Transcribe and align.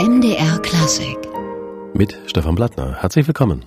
MDR 0.00 0.58
Klassik. 0.60 1.18
Mit 1.92 2.18
Stefan 2.24 2.54
Blattner. 2.54 3.02
Herzlich 3.02 3.26
willkommen. 3.26 3.66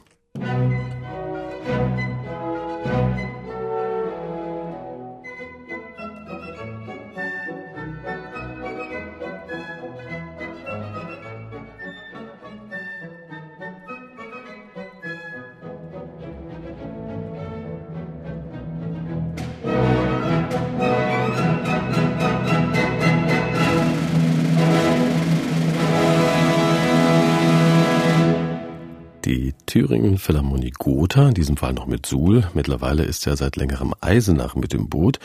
Philharmonie 30.24 30.72
Gotha, 30.72 31.28
in 31.28 31.34
diesem 31.34 31.58
Fall 31.58 31.74
noch 31.74 31.86
mit 31.86 32.06
Suhl. 32.06 32.46
Mittlerweile 32.54 33.04
ist 33.04 33.26
ja 33.26 33.36
seit 33.36 33.58
längerem 33.58 33.94
Eisenach 34.00 34.56
mit 34.56 34.74
im 34.74 34.88
Boot. 34.88 35.20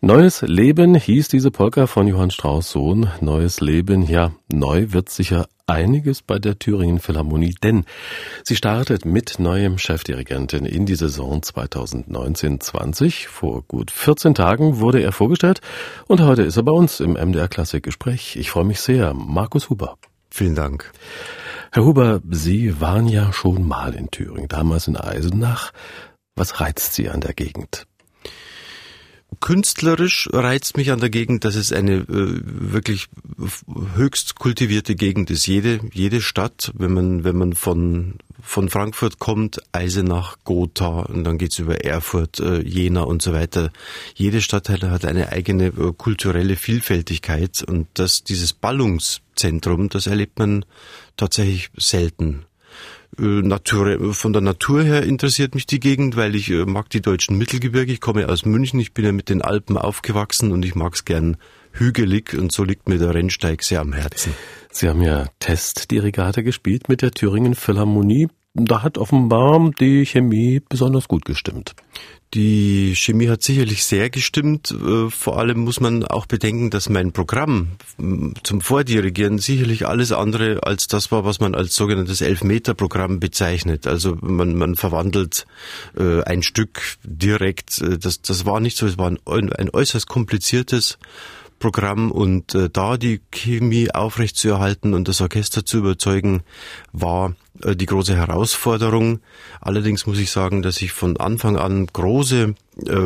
Neues 0.00 0.42
Leben 0.42 0.96
hieß 0.96 1.28
diese 1.28 1.52
Polka 1.52 1.86
von 1.86 2.08
Johann 2.08 2.32
Strauss 2.32 2.72
Sohn. 2.72 3.08
Neues 3.20 3.60
Leben, 3.60 4.04
ja, 4.08 4.32
neu 4.52 4.86
wird 4.88 5.08
sicher 5.08 5.46
einiges 5.68 6.20
bei 6.20 6.40
der 6.40 6.58
Thüringen 6.58 6.98
Philharmonie, 6.98 7.54
denn 7.62 7.84
sie 8.42 8.56
startet 8.56 9.04
mit 9.04 9.38
neuem 9.38 9.78
Chefdirigentin 9.78 10.66
in 10.66 10.84
die 10.84 10.96
Saison 10.96 11.40
2019-20. 11.40 13.28
Vor 13.28 13.62
gut 13.62 13.92
14 13.92 14.34
Tagen 14.34 14.80
wurde 14.80 15.00
er 15.00 15.12
vorgestellt 15.12 15.60
und 16.08 16.20
heute 16.20 16.42
ist 16.42 16.56
er 16.56 16.64
bei 16.64 16.72
uns 16.72 16.98
im 16.98 17.12
MDR 17.12 17.46
Klassikgespräch. 17.46 18.34
Ich 18.34 18.50
freue 18.50 18.64
mich 18.64 18.80
sehr. 18.80 19.14
Markus 19.14 19.70
Huber. 19.70 19.96
Vielen 20.28 20.56
Dank. 20.56 20.92
Herr 21.74 21.84
Huber, 21.84 22.20
Sie 22.30 22.80
waren 22.80 23.08
ja 23.08 23.32
schon 23.32 23.66
mal 23.66 23.94
in 23.94 24.08
Thüringen, 24.08 24.46
damals 24.46 24.86
in 24.86 24.96
Eisenach. 24.96 25.72
Was 26.36 26.60
reizt 26.60 26.94
Sie 26.94 27.08
an 27.08 27.20
der 27.20 27.34
Gegend? 27.34 27.88
Künstlerisch 29.40 30.28
reizt 30.32 30.76
mich 30.76 30.92
an 30.92 31.00
der 31.00 31.10
Gegend, 31.10 31.44
dass 31.44 31.56
es 31.56 31.72
eine 31.72 31.94
äh, 31.94 32.06
wirklich 32.06 33.08
höchst 33.96 34.36
kultivierte 34.36 34.94
Gegend 34.94 35.32
ist. 35.32 35.48
Jede, 35.48 35.80
jede 35.92 36.22
Stadt, 36.22 36.70
wenn 36.76 36.92
man, 36.92 37.24
wenn 37.24 37.34
man 37.34 37.54
von, 37.54 38.18
von 38.44 38.68
Frankfurt 38.68 39.18
kommt, 39.18 39.60
Eisenach, 39.72 40.36
Gotha 40.44 41.00
und 41.00 41.24
dann 41.24 41.38
geht's 41.38 41.58
über 41.58 41.84
Erfurt, 41.84 42.38
äh, 42.40 42.60
Jena 42.60 43.02
und 43.02 43.22
so 43.22 43.32
weiter. 43.32 43.72
Jede 44.14 44.42
Stadt 44.42 44.68
hat, 44.68 45.04
eine 45.04 45.32
eigene 45.32 45.68
äh, 45.68 45.92
kulturelle 45.96 46.56
Vielfältigkeit 46.56 47.64
und 47.66 47.88
das, 47.94 48.22
dieses 48.22 48.52
Ballungszentrum, 48.52 49.88
das 49.88 50.06
erlebt 50.06 50.38
man 50.38 50.64
tatsächlich 51.16 51.70
selten. 51.76 52.44
Natur, 53.16 54.12
von 54.12 54.32
der 54.32 54.42
Natur 54.42 54.82
her 54.82 55.04
interessiert 55.04 55.54
mich 55.54 55.66
die 55.66 55.78
Gegend, 55.78 56.16
weil 56.16 56.34
ich 56.34 56.50
mag 56.50 56.90
die 56.90 57.00
deutschen 57.00 57.38
Mittelgebirge. 57.38 57.92
Ich 57.92 58.00
komme 58.00 58.28
aus 58.28 58.44
München, 58.44 58.80
ich 58.80 58.92
bin 58.92 59.04
ja 59.04 59.12
mit 59.12 59.28
den 59.28 59.40
Alpen 59.40 59.78
aufgewachsen 59.78 60.50
und 60.50 60.64
ich 60.64 60.74
mag 60.74 60.94
es 60.94 61.04
gern 61.04 61.36
hügelig 61.70 62.34
und 62.34 62.50
so 62.50 62.64
liegt 62.64 62.88
mir 62.88 62.98
der 62.98 63.14
Rennsteig 63.14 63.62
sehr 63.62 63.80
am 63.80 63.92
Herzen. 63.92 64.34
Sie 64.76 64.88
haben 64.88 65.02
ja 65.02 65.26
Testdirigate 65.38 66.42
gespielt 66.42 66.88
mit 66.88 67.00
der 67.00 67.12
Thüringen 67.12 67.54
Philharmonie. 67.54 68.26
Da 68.54 68.82
hat 68.82 68.98
offenbar 68.98 69.70
die 69.78 70.04
Chemie 70.04 70.60
besonders 70.68 71.06
gut 71.06 71.24
gestimmt. 71.24 71.76
Die 72.34 72.96
Chemie 72.96 73.28
hat 73.28 73.44
sicherlich 73.44 73.84
sehr 73.84 74.10
gestimmt. 74.10 74.74
Vor 75.10 75.38
allem 75.38 75.60
muss 75.60 75.78
man 75.78 76.04
auch 76.04 76.26
bedenken, 76.26 76.70
dass 76.70 76.88
mein 76.88 77.12
Programm 77.12 77.68
zum 78.42 78.60
Vordirigieren 78.60 79.38
sicherlich 79.38 79.86
alles 79.86 80.10
andere 80.10 80.64
als 80.64 80.88
das 80.88 81.12
war, 81.12 81.24
was 81.24 81.38
man 81.38 81.54
als 81.54 81.76
sogenanntes 81.76 82.20
Elfmeter-Programm 82.20 83.20
bezeichnet. 83.20 83.86
Also 83.86 84.16
man, 84.20 84.56
man 84.56 84.74
verwandelt 84.74 85.46
äh, 85.96 86.22
ein 86.24 86.42
Stück 86.42 86.96
direkt. 87.04 87.80
Das, 88.00 88.22
das 88.22 88.44
war 88.44 88.58
nicht 88.58 88.76
so. 88.76 88.86
Es 88.86 88.98
war 88.98 89.08
ein, 89.08 89.52
ein 89.52 89.70
äußerst 89.70 90.08
kompliziertes 90.08 90.98
Programm 91.58 92.10
und 92.10 92.54
äh, 92.54 92.68
da 92.70 92.96
die 92.96 93.20
Chemie 93.30 93.90
aufrechtzuerhalten 93.90 94.94
und 94.94 95.08
das 95.08 95.20
Orchester 95.20 95.64
zu 95.64 95.78
überzeugen, 95.78 96.42
war 96.92 97.34
äh, 97.62 97.76
die 97.76 97.86
große 97.86 98.16
Herausforderung. 98.16 99.20
Allerdings 99.60 100.06
muss 100.06 100.18
ich 100.18 100.30
sagen, 100.30 100.62
dass 100.62 100.82
ich 100.82 100.92
von 100.92 101.16
Anfang 101.16 101.56
an 101.56 101.86
große 101.86 102.54
äh, 102.86 102.98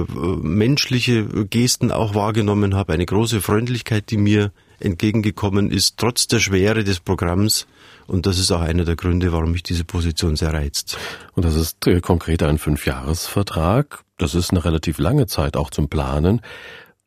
menschliche 0.42 1.24
Gesten 1.46 1.92
auch 1.92 2.14
wahrgenommen 2.14 2.74
habe, 2.74 2.92
eine 2.92 3.06
große 3.06 3.40
Freundlichkeit, 3.40 4.10
die 4.10 4.16
mir 4.16 4.52
entgegengekommen 4.80 5.70
ist, 5.70 5.96
trotz 5.96 6.26
der 6.26 6.38
Schwere 6.38 6.84
des 6.84 7.00
Programms. 7.00 7.66
Und 8.06 8.26
das 8.26 8.38
ist 8.38 8.50
auch 8.50 8.60
einer 8.60 8.84
der 8.84 8.96
Gründe, 8.96 9.32
warum 9.32 9.52
mich 9.52 9.62
diese 9.62 9.84
Position 9.84 10.36
sehr 10.36 10.54
reizt. 10.54 10.96
Und 11.34 11.44
das 11.44 11.54
ist 11.54 11.86
äh, 11.86 12.00
konkret 12.00 12.42
ein 12.42 12.58
Fünfjahresvertrag. 12.58 14.02
Das 14.16 14.34
ist 14.34 14.50
eine 14.50 14.64
relativ 14.64 14.98
lange 14.98 15.26
Zeit 15.26 15.56
auch 15.56 15.70
zum 15.70 15.88
Planen. 15.88 16.40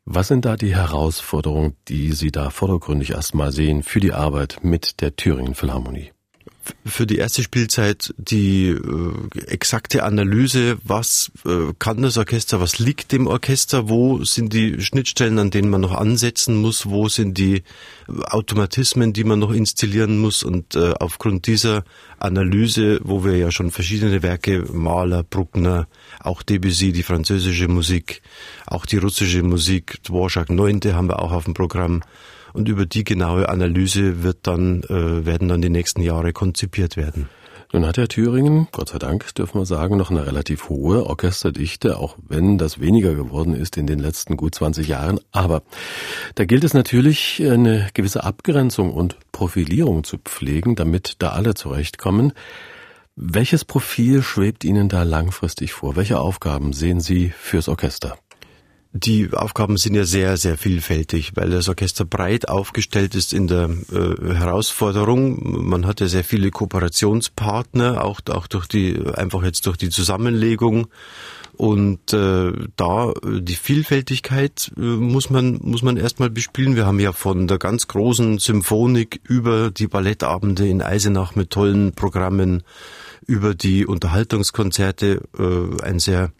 Was 0.04 0.26
sind 0.28 0.44
da 0.44 0.56
die 0.56 0.74
Herausforderungen, 0.74 1.76
die 1.86 2.12
Sie 2.12 2.32
da 2.32 2.50
vordergründig 2.50 3.10
erstmal 3.10 3.52
sehen 3.52 3.84
für 3.84 4.00
die 4.00 4.12
Arbeit 4.12 4.58
mit 4.62 5.00
der 5.00 5.14
Thüringen 5.14 5.54
Philharmonie? 5.54 6.12
Für 6.84 7.06
die 7.06 7.16
erste 7.16 7.42
Spielzeit 7.42 8.14
die 8.16 8.68
äh, 8.68 9.40
exakte 9.46 10.04
Analyse, 10.04 10.78
was 10.84 11.32
äh, 11.44 11.72
kann 11.78 12.02
das 12.02 12.18
Orchester, 12.18 12.60
was 12.60 12.78
liegt 12.78 13.12
dem 13.12 13.26
Orchester, 13.26 13.88
wo 13.88 14.24
sind 14.24 14.52
die 14.52 14.80
Schnittstellen, 14.80 15.38
an 15.38 15.50
denen 15.50 15.70
man 15.70 15.80
noch 15.80 15.94
ansetzen 15.94 16.56
muss, 16.56 16.86
wo 16.86 17.08
sind 17.08 17.38
die 17.38 17.62
Automatismen, 18.08 19.12
die 19.12 19.24
man 19.24 19.38
noch 19.38 19.52
installieren 19.52 20.18
muss 20.18 20.42
und 20.42 20.74
äh, 20.74 20.92
aufgrund 20.98 21.46
dieser 21.46 21.84
Analyse, 22.18 23.00
wo 23.02 23.24
wir 23.24 23.36
ja 23.36 23.50
schon 23.50 23.70
verschiedene 23.70 24.22
Werke, 24.22 24.64
Mahler, 24.72 25.22
Bruckner, 25.22 25.88
auch 26.20 26.42
Debussy, 26.42 26.92
die 26.92 27.02
französische 27.02 27.68
Musik, 27.68 28.22
auch 28.66 28.86
die 28.86 28.98
russische 28.98 29.42
Musik, 29.42 30.02
Dvorak 30.04 30.50
Neunte 30.50 30.94
haben 30.94 31.08
wir 31.08 31.20
auch 31.20 31.32
auf 31.32 31.44
dem 31.44 31.54
Programm. 31.54 32.02
Und 32.52 32.68
über 32.68 32.86
die 32.86 33.04
genaue 33.04 33.48
Analyse 33.48 34.22
wird 34.22 34.38
dann, 34.42 34.82
äh, 34.84 35.24
werden 35.24 35.48
dann 35.48 35.62
die 35.62 35.70
nächsten 35.70 36.02
Jahre 36.02 36.32
konzipiert 36.32 36.96
werden. 36.96 37.28
Nun 37.74 37.86
hat 37.86 37.96
ja 37.96 38.06
Thüringen, 38.06 38.68
Gott 38.70 38.90
sei 38.90 38.98
Dank, 38.98 39.34
dürfen 39.34 39.58
wir 39.58 39.64
sagen, 39.64 39.96
noch 39.96 40.10
eine 40.10 40.26
relativ 40.26 40.68
hohe 40.68 41.06
Orchesterdichte, 41.06 41.96
auch 41.96 42.18
wenn 42.28 42.58
das 42.58 42.80
weniger 42.80 43.14
geworden 43.14 43.54
ist 43.54 43.78
in 43.78 43.86
den 43.86 43.98
letzten 43.98 44.36
gut 44.36 44.54
20 44.54 44.88
Jahren. 44.88 45.18
Aber 45.30 45.62
da 46.34 46.44
gilt 46.44 46.64
es 46.64 46.74
natürlich, 46.74 47.42
eine 47.42 47.88
gewisse 47.94 48.24
Abgrenzung 48.24 48.92
und 48.92 49.16
Profilierung 49.32 50.04
zu 50.04 50.18
pflegen, 50.18 50.76
damit 50.76 51.14
da 51.20 51.30
alle 51.30 51.54
zurechtkommen. 51.54 52.34
Welches 53.16 53.64
Profil 53.64 54.22
schwebt 54.22 54.64
Ihnen 54.64 54.90
da 54.90 55.02
langfristig 55.02 55.72
vor? 55.72 55.96
Welche 55.96 56.18
Aufgaben 56.18 56.74
sehen 56.74 57.00
Sie 57.00 57.30
fürs 57.30 57.68
Orchester? 57.68 58.18
Die 58.94 59.32
Aufgaben 59.32 59.78
sind 59.78 59.94
ja 59.94 60.04
sehr, 60.04 60.36
sehr 60.36 60.58
vielfältig, 60.58 61.32
weil 61.34 61.48
das 61.48 61.68
Orchester 61.68 62.04
breit 62.04 62.48
aufgestellt 62.48 63.14
ist 63.14 63.32
in 63.32 63.46
der 63.46 63.70
äh, 63.90 64.34
Herausforderung. 64.34 65.66
Man 65.66 65.86
hat 65.86 66.00
ja 66.00 66.08
sehr 66.08 66.24
viele 66.24 66.50
Kooperationspartner, 66.50 68.04
auch, 68.04 68.20
auch 68.28 68.46
durch 68.46 68.66
die, 68.66 69.00
einfach 69.14 69.42
jetzt 69.44 69.66
durch 69.66 69.78
die 69.78 69.88
Zusammenlegung. 69.88 70.88
Und 71.56 72.12
äh, 72.12 72.52
da 72.76 73.12
die 73.24 73.54
Vielfältigkeit 73.54 74.72
äh, 74.76 74.80
muss 74.80 75.30
man 75.30 75.60
muss 75.62 75.82
man 75.82 75.96
erstmal 75.96 76.30
bespielen. 76.30 76.76
Wir 76.76 76.86
haben 76.86 77.00
ja 77.00 77.12
von 77.12 77.46
der 77.46 77.58
ganz 77.58 77.88
großen 77.88 78.38
Symphonik 78.38 79.20
über 79.24 79.70
die 79.70 79.86
Ballettabende 79.86 80.66
in 80.66 80.82
Eisenach 80.82 81.34
mit 81.34 81.50
tollen 81.50 81.92
Programmen 81.92 82.62
über 83.26 83.54
die 83.54 83.86
Unterhaltungskonzerte 83.86 85.22
äh, 85.38 85.82
ein 85.82 85.98
sehr 85.98 86.32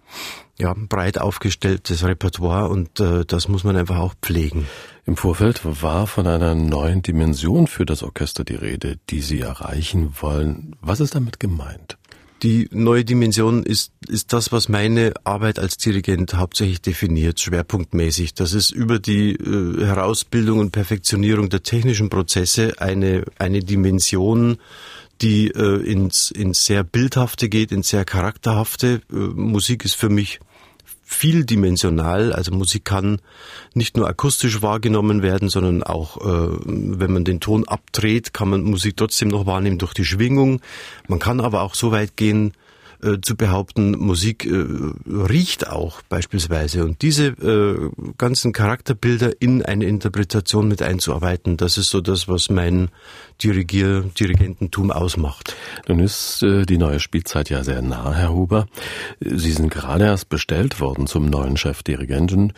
ja, 0.58 0.74
breit 0.74 1.18
aufgestelltes 1.18 2.04
Repertoire 2.04 2.68
und 2.68 3.00
äh, 3.00 3.24
das 3.24 3.48
muss 3.48 3.64
man 3.64 3.76
einfach 3.76 3.98
auch 3.98 4.14
pflegen. 4.22 4.66
Im 5.04 5.16
Vorfeld 5.16 5.60
war 5.64 6.06
von 6.06 6.26
einer 6.26 6.54
neuen 6.54 7.02
Dimension 7.02 7.66
für 7.66 7.86
das 7.86 8.02
Orchester 8.02 8.44
die 8.44 8.54
Rede, 8.54 8.98
die 9.10 9.20
Sie 9.20 9.40
erreichen 9.40 10.14
wollen. 10.20 10.76
Was 10.80 11.00
ist 11.00 11.14
damit 11.14 11.40
gemeint? 11.40 11.98
Die 12.42 12.68
neue 12.72 13.04
Dimension 13.04 13.62
ist, 13.62 13.92
ist 14.08 14.32
das, 14.32 14.50
was 14.50 14.68
meine 14.68 15.14
Arbeit 15.22 15.60
als 15.60 15.76
Dirigent 15.76 16.34
hauptsächlich 16.34 16.82
definiert, 16.82 17.40
schwerpunktmäßig. 17.40 18.34
Das 18.34 18.52
ist 18.52 18.72
über 18.72 18.98
die 18.98 19.34
äh, 19.34 19.84
Herausbildung 19.84 20.58
und 20.58 20.72
Perfektionierung 20.72 21.50
der 21.50 21.62
technischen 21.62 22.10
Prozesse 22.10 22.74
eine, 22.78 23.24
eine 23.38 23.60
Dimension, 23.60 24.58
die 25.22 25.48
äh, 25.48 25.82
ins, 25.82 26.30
ins 26.30 26.64
sehr 26.66 26.84
Bildhafte 26.84 27.48
geht, 27.48 27.72
ins 27.72 27.88
sehr 27.88 28.04
Charakterhafte. 28.04 29.00
Äh, 29.10 29.14
Musik 29.14 29.84
ist 29.84 29.94
für 29.94 30.08
mich 30.08 30.40
vieldimensional. 31.02 32.32
Also 32.32 32.52
Musik 32.52 32.84
kann 32.84 33.20
nicht 33.74 33.96
nur 33.96 34.08
akustisch 34.08 34.62
wahrgenommen 34.62 35.22
werden, 35.22 35.48
sondern 35.48 35.82
auch, 35.82 36.16
äh, 36.18 36.58
wenn 36.66 37.12
man 37.12 37.24
den 37.24 37.40
Ton 37.40 37.68
abdreht, 37.68 38.32
kann 38.32 38.48
man 38.48 38.62
Musik 38.62 38.96
trotzdem 38.96 39.28
noch 39.28 39.46
wahrnehmen 39.46 39.78
durch 39.78 39.94
die 39.94 40.04
Schwingung. 40.04 40.60
Man 41.08 41.18
kann 41.18 41.40
aber 41.40 41.62
auch 41.62 41.74
so 41.74 41.92
weit 41.92 42.16
gehen, 42.16 42.52
äh, 43.02 43.20
zu 43.20 43.36
behaupten, 43.36 43.92
Musik 43.92 44.46
äh, 44.46 44.64
riecht 45.06 45.68
auch 45.68 46.02
beispielsweise. 46.02 46.84
Und 46.84 47.02
diese 47.02 47.26
äh, 47.26 47.90
ganzen 48.18 48.52
Charakterbilder 48.52 49.32
in 49.40 49.62
eine 49.62 49.86
Interpretation 49.86 50.68
mit 50.68 50.82
einzuarbeiten, 50.82 51.56
das 51.56 51.78
ist 51.78 51.90
so 51.90 52.00
das, 52.00 52.28
was 52.28 52.50
mein 52.50 52.90
Dirigier, 53.42 54.02
Dirigententum 54.18 54.90
ausmacht. 54.90 55.56
Nun 55.88 56.00
ist 56.00 56.42
äh, 56.42 56.64
die 56.64 56.78
neue 56.78 57.00
Spielzeit 57.00 57.50
ja 57.50 57.64
sehr 57.64 57.82
nah, 57.82 58.12
Herr 58.14 58.32
Huber. 58.32 58.66
Sie 59.20 59.52
sind 59.52 59.70
gerade 59.70 60.04
erst 60.04 60.28
bestellt 60.28 60.80
worden 60.80 61.06
zum 61.06 61.26
neuen 61.26 61.56
Chefdirigenten. 61.56 62.52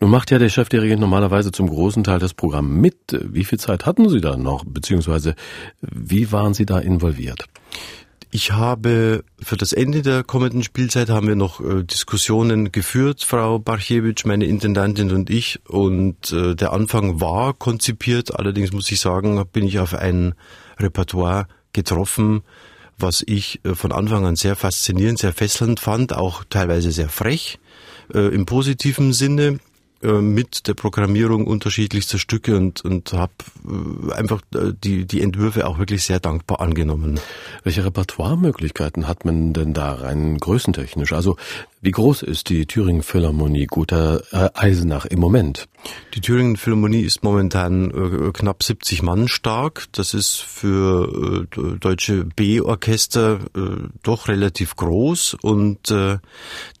Nun 0.00 0.10
macht 0.10 0.30
ja 0.30 0.38
der 0.38 0.48
Chefdirigent 0.48 1.00
normalerweise 1.00 1.52
zum 1.52 1.68
großen 1.68 2.04
Teil 2.04 2.18
das 2.18 2.32
Programm 2.32 2.80
mit. 2.80 2.96
Wie 3.10 3.44
viel 3.44 3.58
Zeit 3.58 3.84
hatten 3.84 4.08
Sie 4.08 4.20
da 4.20 4.36
noch, 4.36 4.64
beziehungsweise 4.64 5.34
wie 5.82 6.32
waren 6.32 6.54
Sie 6.54 6.64
da 6.64 6.78
involviert? 6.78 7.46
Ich 8.32 8.52
habe 8.52 9.24
für 9.42 9.56
das 9.56 9.72
Ende 9.72 10.02
der 10.02 10.22
kommenden 10.22 10.62
Spielzeit 10.62 11.10
haben 11.10 11.26
wir 11.26 11.34
noch 11.34 11.60
äh, 11.60 11.82
Diskussionen 11.82 12.70
geführt, 12.70 13.24
Frau 13.24 13.58
Barchewitsch, 13.58 14.24
meine 14.24 14.44
Intendantin 14.44 15.10
und 15.10 15.30
ich. 15.30 15.58
Und 15.66 16.30
äh, 16.30 16.54
der 16.54 16.72
Anfang 16.72 17.20
war 17.20 17.54
konzipiert. 17.54 18.38
Allerdings 18.38 18.72
muss 18.72 18.90
ich 18.92 19.00
sagen, 19.00 19.44
bin 19.52 19.66
ich 19.66 19.80
auf 19.80 19.94
ein 19.94 20.34
Repertoire 20.78 21.48
getroffen, 21.72 22.42
was 22.98 23.24
ich 23.26 23.64
äh, 23.64 23.74
von 23.74 23.90
Anfang 23.90 24.24
an 24.24 24.36
sehr 24.36 24.54
faszinierend, 24.54 25.18
sehr 25.18 25.32
fesselnd 25.32 25.80
fand, 25.80 26.12
auch 26.12 26.44
teilweise 26.48 26.92
sehr 26.92 27.08
frech 27.08 27.58
im 28.12 28.44
positiven 28.44 29.12
Sinne. 29.12 29.60
Äh, 30.02 30.22
mit 30.22 30.66
der 30.66 30.72
Programmierung 30.72 31.46
unterschiedlichster 31.46 32.18
Stücke 32.18 32.56
und, 32.56 32.82
und 32.82 33.12
habe 33.12 33.32
äh, 33.68 34.12
einfach 34.14 34.40
äh, 34.54 34.72
die, 34.82 35.04
die 35.04 35.20
Entwürfe 35.20 35.66
auch 35.66 35.78
wirklich 35.78 36.04
sehr 36.04 36.20
dankbar 36.20 36.60
angenommen. 36.60 37.20
Welche 37.64 37.84
Repertoiremöglichkeiten 37.84 39.06
hat 39.06 39.26
man 39.26 39.52
denn 39.52 39.74
da 39.74 39.92
rein 39.92 40.38
größentechnisch? 40.38 41.12
Also 41.12 41.36
wie 41.82 41.92
groß 41.92 42.22
ist 42.22 42.50
die 42.50 42.66
Thüringen 42.66 43.02
Philharmonie 43.02 43.66
Guter 43.66 44.22
äh, 44.32 44.50
Eisenach 44.52 45.06
im 45.06 45.18
Moment? 45.18 45.66
Die 46.14 46.20
Thüringen 46.20 46.56
Philharmonie 46.56 47.00
ist 47.00 47.22
momentan 47.22 47.90
äh, 47.90 48.32
knapp 48.32 48.62
70 48.62 49.02
Mann 49.02 49.28
stark. 49.28 49.86
Das 49.92 50.12
ist 50.12 50.36
für 50.36 51.46
äh, 51.56 51.78
deutsche 51.78 52.26
B-Orchester 52.36 53.40
äh, 53.56 53.88
doch 54.02 54.28
relativ 54.28 54.76
groß 54.76 55.38
und 55.40 55.90
äh, 55.90 56.18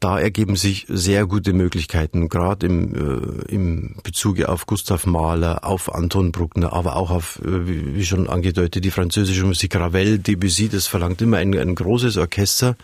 da 0.00 0.20
ergeben 0.20 0.56
sich 0.56 0.84
sehr 0.88 1.24
gute 1.24 1.54
Möglichkeiten, 1.54 2.28
gerade 2.28 2.66
im, 2.66 2.94
äh, 2.94 3.52
im 3.52 3.96
Bezuge 4.02 4.50
auf 4.50 4.66
Gustav 4.66 5.06
Mahler, 5.06 5.64
auf 5.64 5.94
Anton 5.94 6.30
Bruckner, 6.30 6.74
aber 6.74 6.96
auch 6.96 7.10
auf, 7.10 7.40
wie, 7.42 7.94
wie 7.94 8.04
schon 8.04 8.28
angedeutet, 8.28 8.84
die 8.84 8.90
französische 8.90 9.46
Musik 9.46 9.76
Ravel, 9.76 10.18
Debussy. 10.18 10.68
Das 10.68 10.86
verlangt 10.86 11.22
immer 11.22 11.38
ein, 11.38 11.56
ein 11.56 11.74
großes 11.74 12.18
Orchester. 12.18 12.76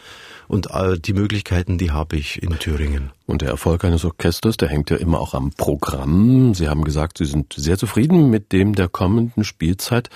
Und 0.49 0.71
all 0.71 0.99
die 0.99 1.13
Möglichkeiten, 1.13 1.79
die 1.79 1.91
habe 1.91 2.17
ich 2.17 2.43
in 2.43 2.59
Thüringen. 2.59 3.11
Und 3.27 3.43
der 3.43 3.51
Erfolg 3.51 3.85
eines 3.85 4.05
Orchesters, 4.05 4.57
der 4.57 4.69
hängt 4.69 4.91
ja 4.91 4.97
immer 4.97 5.21
auch 5.21 5.35
am 5.35 5.51
Programm. 5.51 6.55
Sie 6.55 6.69
haben 6.69 6.85
gesagt, 6.85 7.19
Sie 7.19 7.25
sind 7.25 7.53
sehr 7.55 7.79
zufrieden 7.79 8.31
mit 8.31 8.53
dem 8.53 8.75
der 8.75 8.89
kommenden 8.89 9.45
Spielzeit. 9.45 10.11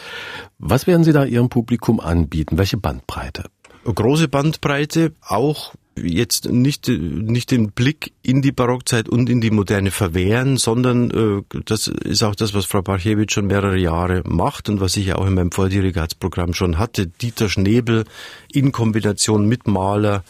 Was 0.59 0.87
werden 0.87 1.05
Sie 1.05 1.13
da 1.13 1.25
Ihrem 1.25 1.49
Publikum 1.49 2.01
anbieten? 2.01 2.59
Welche 2.59 2.77
Bandbreite? 2.77 3.45
Große 3.85 4.29
Bandbreite, 4.29 5.13
auch 5.27 5.73
jetzt 5.97 6.51
nicht, 6.51 6.89
nicht 6.89 7.51
den 7.51 7.73
Blick 7.73 8.13
in 8.23 8.43
die 8.43 8.53
Barockzeit 8.53 9.09
und 9.09 9.29
in 9.29 9.41
die 9.41 9.51
Moderne 9.51 9.91
verwehren, 9.91 10.57
sondern 10.57 11.11
äh, 11.11 11.61
das 11.65 11.89
ist 11.89 12.23
auch 12.23 12.35
das, 12.35 12.55
was 12.55 12.65
Frau 12.65 12.83
Barchewitsch 12.83 13.35
schon 13.35 13.47
mehrere 13.47 13.79
Jahre 13.79 14.23
macht 14.27 14.69
und 14.69 14.81
was 14.81 14.97
ich 14.97 15.07
ja 15.07 15.17
auch 15.17 15.27
in 15.27 15.35
meinem 15.35 15.53
Vordirigatsprogramm 15.53 16.55
schon 16.55 16.79
hatte. 16.79 17.07
Dieter 17.07 17.49
Schnebel 17.49 18.05
in 18.53 18.73
Kombination 18.73 19.47
mit 19.47 19.67
Maler, 19.67 20.25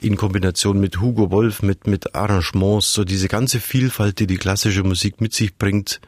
in 0.00 0.16
Kombination 0.16 0.80
mit 0.80 1.00
Hugo 1.00 1.30
Wolf, 1.30 1.62
mit, 1.62 1.86
mit 1.86 2.14
Arrangements, 2.14 2.92
so 2.92 3.04
diese 3.04 3.28
ganze 3.28 3.60
Vielfalt, 3.60 4.18
die 4.18 4.26
die 4.26 4.36
klassische 4.36 4.84
Musik 4.84 5.20
mit 5.20 5.32
sich 5.32 5.56
bringt, 5.56 6.00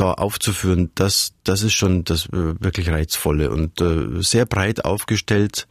da 0.00 0.12
aufzuführen, 0.12 0.90
das, 0.94 1.34
das 1.44 1.62
ist 1.62 1.74
schon 1.74 2.04
das 2.04 2.26
äh, 2.26 2.54
wirklich 2.60 2.90
Reizvolle 2.90 3.50
und 3.50 3.80
äh, 3.80 4.22
sehr 4.22 4.46
breit 4.46 4.84
aufgestellt 4.84 5.68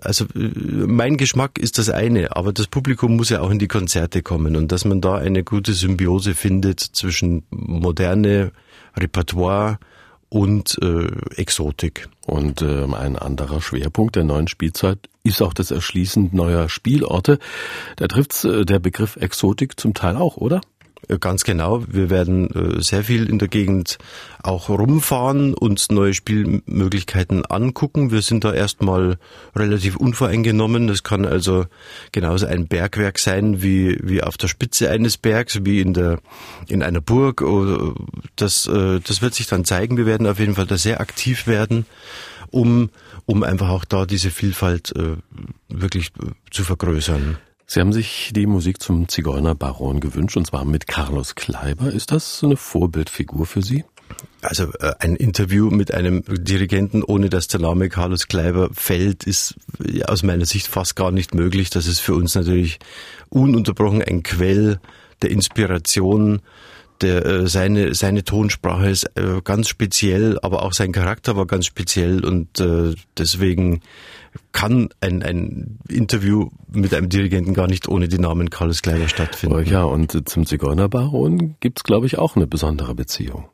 also 0.00 0.24
äh, 0.34 0.38
mein 0.38 1.16
Geschmack 1.16 1.58
ist 1.58 1.78
das 1.78 1.90
eine, 1.90 2.36
aber 2.36 2.52
das 2.52 2.66
Publikum 2.66 3.16
muss 3.16 3.30
ja 3.30 3.40
auch 3.40 3.50
in 3.50 3.58
die 3.58 3.68
Konzerte 3.68 4.22
kommen 4.22 4.56
und 4.56 4.72
dass 4.72 4.84
man 4.84 5.00
da 5.00 5.16
eine 5.16 5.42
gute 5.42 5.72
Symbiose 5.72 6.34
findet 6.34 6.80
zwischen 6.80 7.44
moderne 7.50 8.52
Repertoire 8.96 9.78
und 10.28 10.78
äh, 10.82 11.06
Exotik. 11.36 12.08
Und 12.26 12.60
äh, 12.60 12.84
ein 12.84 13.16
anderer 13.16 13.60
Schwerpunkt 13.60 14.16
der 14.16 14.24
neuen 14.24 14.48
Spielzeit 14.48 14.98
ist 15.22 15.40
auch 15.40 15.54
das 15.54 15.70
Erschließen 15.70 16.30
neuer 16.32 16.68
Spielorte. 16.68 17.38
Da 17.96 18.08
trifft 18.08 18.44
äh, 18.44 18.64
der 18.64 18.80
Begriff 18.80 19.16
Exotik 19.16 19.78
zum 19.78 19.94
Teil 19.94 20.16
auch, 20.16 20.36
oder? 20.36 20.60
Äh, 21.08 21.18
ganz 21.18 21.44
genau. 21.44 21.84
Wir 21.88 22.10
werden 22.10 22.50
äh, 22.50 22.82
sehr 22.82 23.04
viel 23.04 23.28
in 23.28 23.38
der 23.38 23.48
Gegend 23.48 23.98
auch 24.42 24.68
rumfahren, 24.68 25.54
uns 25.54 25.90
neue 25.90 26.14
Spielmöglichkeiten 26.14 27.44
angucken. 27.46 28.10
Wir 28.10 28.22
sind 28.22 28.44
da 28.44 28.52
erstmal 28.52 29.18
relativ 29.54 29.96
unvoreingenommen. 29.96 30.86
Das 30.86 31.02
kann 31.02 31.24
also 31.24 31.66
genauso 32.12 32.46
ein 32.46 32.68
Bergwerk 32.68 33.18
sein 33.18 33.62
wie, 33.62 33.98
wie 34.02 34.22
auf 34.22 34.36
der 34.36 34.48
Spitze 34.48 34.90
eines 34.90 35.16
Bergs, 35.16 35.64
wie 35.64 35.80
in 35.80 35.94
der, 35.94 36.20
in 36.68 36.82
einer 36.82 37.00
Burg. 37.00 37.44
Das, 38.36 38.66
äh, 38.66 39.00
das 39.00 39.22
wird 39.22 39.34
sich 39.34 39.46
dann 39.46 39.64
zeigen. 39.64 39.96
Wir 39.96 40.06
werden 40.06 40.26
auf 40.26 40.38
jeden 40.38 40.54
Fall 40.54 40.66
da 40.66 40.76
sehr 40.76 41.00
aktiv 41.00 41.46
werden, 41.46 41.86
um, 42.50 42.90
um 43.24 43.42
einfach 43.42 43.68
auch 43.68 43.84
da 43.84 44.06
diese 44.06 44.30
Vielfalt 44.30 44.94
wirklich 45.68 46.12
zu 46.50 46.62
vergrößern. 46.62 47.38
Sie 47.68 47.80
haben 47.80 47.92
sich 47.92 48.30
die 48.32 48.46
Musik 48.46 48.80
zum 48.80 49.08
Zigeunerbaron 49.08 49.98
gewünscht, 49.98 50.36
und 50.36 50.46
zwar 50.46 50.64
mit 50.64 50.86
Carlos 50.86 51.34
Kleiber. 51.34 51.90
Ist 51.90 52.12
das 52.12 52.44
eine 52.44 52.56
Vorbildfigur 52.56 53.44
für 53.44 53.60
Sie? 53.60 53.84
Also 54.40 54.72
äh, 54.74 54.92
ein 55.00 55.16
Interview 55.16 55.70
mit 55.70 55.92
einem 55.92 56.22
Dirigenten, 56.28 57.02
ohne 57.02 57.28
dass 57.28 57.48
der 57.48 57.60
Name 57.60 57.88
Carlos 57.88 58.28
Kleiber 58.28 58.70
fällt, 58.72 59.24
ist 59.24 59.56
aus 60.06 60.22
meiner 60.22 60.46
Sicht 60.46 60.68
fast 60.68 60.94
gar 60.94 61.10
nicht 61.10 61.34
möglich. 61.34 61.68
Das 61.70 61.88
ist 61.88 61.98
für 61.98 62.14
uns 62.14 62.36
natürlich 62.36 62.78
ununterbrochen 63.30 64.00
ein 64.00 64.22
Quell 64.22 64.78
der 65.22 65.30
Inspiration. 65.30 66.42
Der, 67.00 67.26
äh, 67.26 67.48
seine, 67.48 67.96
seine 67.96 68.22
Tonsprache 68.22 68.88
ist 68.88 69.10
äh, 69.16 69.40
ganz 69.42 69.68
speziell, 69.68 70.38
aber 70.40 70.62
auch 70.62 70.72
sein 70.72 70.92
Charakter 70.92 71.36
war 71.36 71.46
ganz 71.46 71.66
speziell 71.66 72.24
und 72.24 72.62
deswegen 73.18 73.80
kann 74.52 74.88
ein, 75.00 75.22
ein 75.22 75.78
Interview 75.88 76.50
mit 76.70 76.92
einem 76.94 77.08
Dirigenten 77.08 77.54
gar 77.54 77.66
nicht 77.66 77.88
ohne 77.88 78.08
den 78.08 78.22
Namen 78.22 78.50
Carlos 78.50 78.82
Kleiber 78.82 79.08
stattfinden. 79.08 79.56
Oh 79.56 79.60
ja, 79.60 79.82
und 79.84 80.28
zum 80.28 80.46
Zigeunerbaron 80.46 81.56
gibt's 81.60 81.84
glaube 81.84 82.06
ich, 82.06 82.18
auch 82.18 82.36
eine 82.36 82.46
besondere 82.46 82.94
Beziehung. 82.94 83.48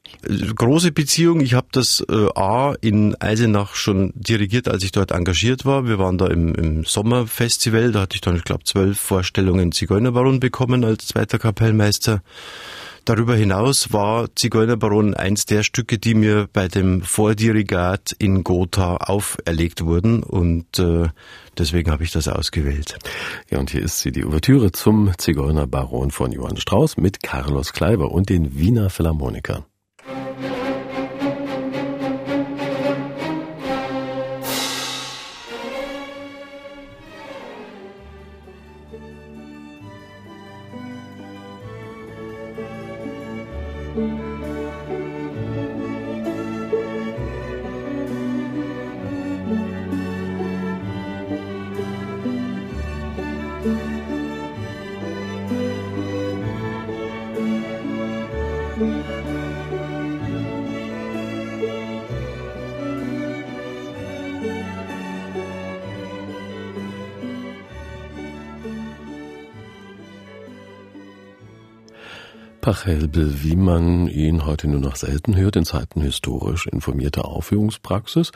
Große 0.57 0.93
Beziehung. 0.93 1.41
Ich 1.41 1.55
habe 1.55 1.69
das 1.73 2.05
äh, 2.09 2.29
A 2.35 2.75
in 2.81 3.15
Eisenach 3.21 3.75
schon 3.75 4.13
dirigiert, 4.15 4.69
als 4.69 4.85
ich 4.85 4.93
dort 4.93 5.11
engagiert 5.11 5.65
war. 5.65 5.87
Wir 5.87 5.99
waren 5.99 6.19
da 6.19 6.27
im, 6.27 6.55
im 6.55 6.85
Sommerfestival. 6.85 7.93
Da 7.93 8.03
hatte 8.03 8.17
ich 8.17 8.21
dann, 8.21 8.37
ich 8.37 8.45
glaube, 8.45 8.65
zwölf 8.65 8.99
Vorstellungen 8.99 9.73
Zigeunerbaron 9.73 10.41
bekommen 10.41 10.85
als 10.85 11.07
zweiter 11.07 11.39
Kapellmeister. 11.39 12.23
Darüber 13.05 13.35
hinaus 13.35 13.93
war 13.93 14.29
Zigeunerbaron 14.37 15.15
eins 15.15 15.45
der 15.45 15.65
Stücke, 15.65 15.99
die 15.99 16.15
mir 16.15 16.49
bei 16.53 16.69
dem 16.69 17.03
Vordirigat 17.03 18.15
in 18.17 18.45
Gotha 18.45 18.97
auferlegt 18.99 19.85
wurden 19.85 20.23
und 20.23 20.79
äh, 20.79 21.09
deswegen 21.59 21.91
habe 21.91 22.05
ich 22.05 22.13
das 22.13 22.29
ausgewählt. 22.29 22.99
Ja, 23.51 23.59
und 23.59 23.71
hier 23.71 23.83
ist 23.83 23.99
sie, 23.99 24.13
die 24.13 24.25
Ouvertüre 24.25 24.71
zum 24.71 25.11
Zigeunerbaron 25.19 26.13
von 26.13 26.31
Johann 26.31 26.57
Strauss 26.59 26.97
mit 26.97 27.23
Carlos 27.23 27.73
Kleiber 27.73 28.13
und 28.13 28.29
den 28.29 28.57
Wiener 28.57 28.89
Philharmonikern. 28.89 29.65
Pachelbel, 72.73 73.43
wie 73.43 73.55
man 73.55 74.09
ihn 74.09 74.47
heute 74.47 74.67
nur 74.67 74.81
noch 74.81 74.97
selten 74.97 75.37
hört, 75.37 75.57
in 75.57 75.67
Zeiten 75.67 76.01
historisch 76.01 76.67
informierter 76.67 77.27
Aufführungspraxis. 77.27 78.33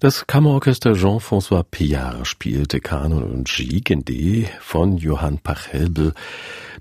Das 0.00 0.26
Kammerorchester 0.26 0.92
Jean-François 0.92 1.62
Pillard 1.62 2.26
spielte 2.26 2.80
Kanon 2.80 3.22
und 3.22 3.48
Gigue 3.48 3.94
in 3.94 4.04
D 4.04 4.48
von 4.60 4.98
Johann 4.98 5.38
Pachelbel. 5.38 6.12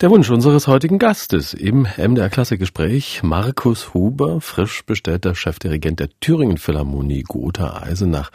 Der 0.01 0.10
Wunsch 0.10 0.29
unseres 0.29 0.68
heutigen 0.68 1.00
Gastes 1.00 1.53
im 1.53 1.88
MDR 1.96 2.29
Klassikgespräch, 2.29 3.24
Markus 3.24 3.94
Huber, 3.94 4.41
frisch 4.41 4.84
bestellter 4.84 5.36
Chefdirigent 5.36 6.01
der 6.01 6.10
Thüringen 6.20 6.58
Philharmonie 6.58 7.24
Gotha 7.24 7.82
Eisenach. 7.82 8.29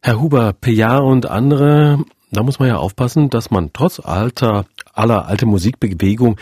Herr 0.00 0.18
Huber, 0.18 0.54
Pillard 0.54 1.02
und 1.02 1.26
andere 1.26 2.02
da 2.30 2.42
muss 2.42 2.58
man 2.58 2.68
ja 2.68 2.76
aufpassen, 2.76 3.30
dass 3.30 3.50
man 3.50 3.72
trotz 3.72 4.00
alter, 4.00 4.66
aller 4.92 5.26
alte 5.26 5.46
Musikbewegung 5.46 6.38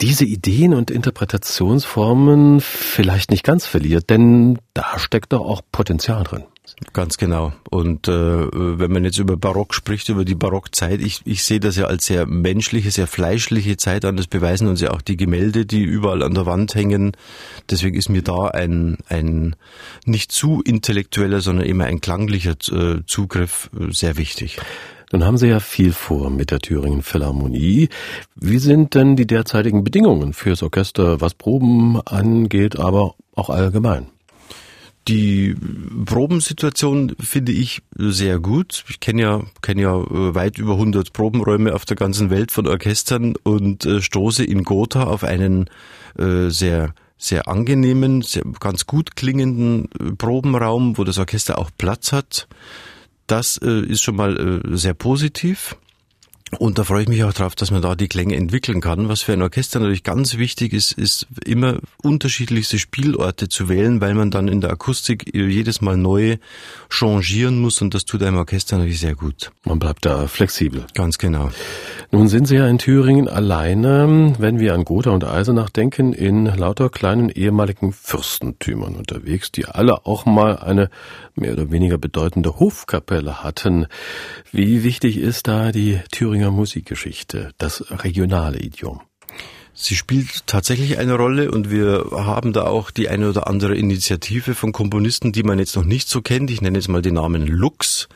diese 0.00 0.24
Ideen 0.24 0.74
und 0.74 0.90
Interpretationsformen 0.90 2.60
vielleicht 2.60 3.30
nicht 3.30 3.44
ganz 3.44 3.66
verliert, 3.66 4.10
denn 4.10 4.58
da 4.74 4.98
steckt 4.98 5.32
doch 5.32 5.40
auch 5.40 5.62
Potenzial 5.72 6.24
drin. 6.24 6.44
Ganz 6.92 7.16
genau. 7.16 7.52
Und 7.70 8.08
äh, 8.08 8.12
wenn 8.12 8.92
man 8.92 9.04
jetzt 9.04 9.18
über 9.18 9.36
Barock 9.36 9.74
spricht, 9.74 10.08
über 10.08 10.24
die 10.24 10.34
Barockzeit, 10.34 11.00
ich, 11.00 11.20
ich 11.24 11.44
sehe 11.44 11.60
das 11.60 11.76
ja 11.76 11.86
als 11.86 12.06
sehr 12.06 12.26
menschliche, 12.26 12.90
sehr 12.90 13.06
fleischliche 13.06 13.76
Zeit 13.76 14.04
an. 14.04 14.16
Das 14.16 14.26
beweisen 14.26 14.68
uns 14.68 14.80
ja 14.80 14.90
auch 14.90 15.02
die 15.02 15.16
Gemälde, 15.16 15.66
die 15.66 15.82
überall 15.82 16.22
an 16.22 16.34
der 16.34 16.46
Wand 16.46 16.74
hängen. 16.74 17.12
Deswegen 17.70 17.96
ist 17.96 18.08
mir 18.08 18.22
da 18.22 18.48
ein, 18.48 18.98
ein 19.08 19.56
nicht 20.06 20.32
zu 20.32 20.62
intellektueller, 20.62 21.40
sondern 21.40 21.66
immer 21.66 21.84
ein 21.84 22.00
klanglicher 22.00 22.56
äh, 22.70 23.02
Zugriff 23.06 23.70
äh, 23.78 23.92
sehr 23.92 24.16
wichtig. 24.16 24.58
Nun 25.12 25.24
haben 25.24 25.36
Sie 25.36 25.48
ja 25.48 25.60
viel 25.60 25.92
vor 25.92 26.30
mit 26.30 26.50
der 26.50 26.60
Thüringen 26.60 27.02
Philharmonie. 27.02 27.90
Wie 28.34 28.58
sind 28.58 28.94
denn 28.94 29.14
die 29.14 29.26
derzeitigen 29.26 29.84
Bedingungen 29.84 30.32
fürs 30.32 30.62
Orchester, 30.62 31.20
was 31.20 31.34
Proben 31.34 32.00
angeht, 32.00 32.78
aber 32.78 33.14
auch 33.34 33.50
allgemein? 33.50 34.06
Die 35.08 35.54
Probensituation 36.06 37.14
finde 37.20 37.52
ich 37.52 37.82
sehr 37.96 38.38
gut. 38.38 38.84
Ich 38.88 39.00
kenne 39.00 39.22
ja, 39.22 39.42
kenne 39.60 39.82
ja 39.82 39.96
äh, 39.96 40.34
weit 40.34 40.58
über 40.58 40.74
100 40.74 41.12
Probenräume 41.12 41.74
auf 41.74 41.84
der 41.84 41.96
ganzen 41.96 42.30
Welt 42.30 42.50
von 42.50 42.66
Orchestern 42.66 43.34
und 43.42 43.84
äh, 43.84 44.00
stoße 44.00 44.44
in 44.44 44.62
Gotha 44.64 45.04
auf 45.04 45.24
einen 45.24 45.68
äh, 46.18 46.48
sehr 46.48 46.94
sehr 47.18 47.46
angenehmen, 47.46 48.22
sehr, 48.22 48.42
ganz 48.58 48.84
gut 48.86 49.14
klingenden 49.14 49.88
Probenraum, 50.18 50.98
wo 50.98 51.04
das 51.04 51.18
Orchester 51.18 51.56
auch 51.58 51.70
Platz 51.78 52.10
hat. 52.10 52.48
Das 53.32 53.56
äh, 53.64 53.80
ist 53.86 54.02
schon 54.02 54.16
mal 54.16 54.36
äh, 54.36 54.76
sehr 54.76 54.92
positiv. 54.92 55.74
Und 56.58 56.78
da 56.78 56.84
freue 56.84 57.02
ich 57.02 57.08
mich 57.08 57.24
auch 57.24 57.32
drauf, 57.32 57.54
dass 57.54 57.70
man 57.70 57.80
da 57.80 57.94
die 57.94 58.08
Klänge 58.08 58.36
entwickeln 58.36 58.80
kann. 58.80 59.08
Was 59.08 59.22
für 59.22 59.32
ein 59.32 59.42
Orchester 59.42 59.80
natürlich 59.80 60.02
ganz 60.02 60.36
wichtig 60.36 60.74
ist, 60.74 60.92
ist 60.92 61.26
immer 61.46 61.78
unterschiedlichste 62.02 62.78
Spielorte 62.78 63.48
zu 63.48 63.70
wählen, 63.70 64.00
weil 64.02 64.14
man 64.14 64.30
dann 64.30 64.48
in 64.48 64.60
der 64.60 64.70
Akustik 64.70 65.34
jedes 65.34 65.80
Mal 65.80 65.96
neu 65.96 66.36
changieren 66.90 67.58
muss 67.58 67.80
und 67.80 67.94
das 67.94 68.04
tut 68.04 68.22
einem 68.22 68.36
Orchester 68.36 68.76
natürlich 68.76 69.00
sehr 69.00 69.14
gut. 69.14 69.50
Man 69.64 69.78
bleibt 69.78 70.04
da 70.04 70.26
flexibel. 70.26 70.84
Ganz 70.94 71.16
genau. 71.16 71.50
Nun 72.10 72.28
sind 72.28 72.46
Sie 72.46 72.56
ja 72.56 72.66
in 72.66 72.78
Thüringen 72.78 73.28
alleine, 73.28 74.34
wenn 74.38 74.60
wir 74.60 74.74
an 74.74 74.84
Gotha 74.84 75.10
und 75.10 75.24
Eisenach 75.24 75.70
denken, 75.70 76.12
in 76.12 76.44
lauter 76.44 76.90
kleinen 76.90 77.30
ehemaligen 77.30 77.92
Fürstentümern 77.94 78.96
unterwegs, 78.96 79.52
die 79.52 79.64
alle 79.64 80.04
auch 80.04 80.26
mal 80.26 80.58
eine 80.58 80.90
mehr 81.34 81.54
oder 81.54 81.70
weniger 81.70 81.96
bedeutende 81.96 82.58
Hofkapelle 82.58 83.42
hatten. 83.42 83.86
Wie 84.50 84.84
wichtig 84.84 85.16
ist 85.16 85.48
da 85.48 85.72
die 85.72 86.00
Thüringer 86.10 86.41
Musikgeschichte, 86.50 87.52
das 87.58 87.84
regionale 87.90 88.58
Idiom? 88.58 89.00
Sie 89.74 89.96
spielt 89.96 90.46
tatsächlich 90.46 90.98
eine 90.98 91.14
Rolle 91.14 91.50
und 91.50 91.70
wir 91.70 92.06
haben 92.12 92.52
da 92.52 92.64
auch 92.64 92.90
die 92.90 93.08
eine 93.08 93.30
oder 93.30 93.46
andere 93.46 93.74
Initiative 93.74 94.54
von 94.54 94.72
Komponisten, 94.72 95.32
die 95.32 95.42
man 95.42 95.58
jetzt 95.58 95.76
noch 95.76 95.84
nicht 95.84 96.08
so 96.08 96.20
kennt. 96.20 96.50
Ich 96.50 96.60
nenne 96.60 96.78
jetzt 96.78 96.88
mal 96.88 97.00
den 97.00 97.14
Namen 97.14 97.46
Lux, 97.46 98.08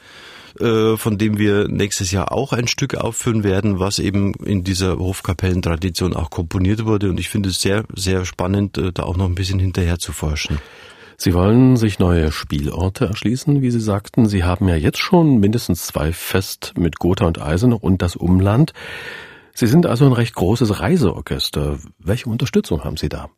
äh, 0.60 0.96
von 0.98 1.16
dem 1.16 1.38
wir 1.38 1.66
nächstes 1.68 2.10
Jahr 2.10 2.30
auch 2.30 2.52
ein 2.52 2.68
Stück 2.68 2.94
aufführen 2.94 3.42
werden, 3.42 3.78
was 3.78 3.98
eben 3.98 4.34
in 4.34 4.64
dieser 4.64 4.98
Hofkapellentradition 4.98 6.14
auch 6.14 6.28
komponiert 6.28 6.84
wurde. 6.84 7.08
Und 7.08 7.18
ich 7.18 7.30
finde 7.30 7.48
es 7.48 7.62
sehr, 7.62 7.84
sehr 7.94 8.26
spannend, 8.26 8.76
äh, 8.76 8.92
da 8.92 9.04
auch 9.04 9.16
noch 9.16 9.26
ein 9.26 9.34
bisschen 9.34 9.58
hinterher 9.58 9.98
zu 9.98 10.12
forschen. 10.12 10.58
Sie 11.18 11.32
wollen 11.32 11.76
sich 11.76 11.98
neue 11.98 12.30
Spielorte 12.30 13.06
erschließen, 13.06 13.62
wie 13.62 13.70
Sie 13.70 13.80
sagten. 13.80 14.26
Sie 14.26 14.44
haben 14.44 14.68
ja 14.68 14.76
jetzt 14.76 14.98
schon 14.98 15.38
mindestens 15.38 15.86
zwei 15.86 16.12
fest 16.12 16.74
mit 16.76 16.98
Gotha 16.98 17.26
und 17.26 17.40
Eisenach 17.40 17.80
und 17.80 18.02
das 18.02 18.16
Umland. 18.16 18.72
Sie 19.54 19.66
sind 19.66 19.86
also 19.86 20.04
ein 20.04 20.12
recht 20.12 20.34
großes 20.34 20.80
Reiseorchester. 20.80 21.78
Welche 21.98 22.28
Unterstützung 22.28 22.84
haben 22.84 22.98
Sie 22.98 23.08
da? 23.08 23.30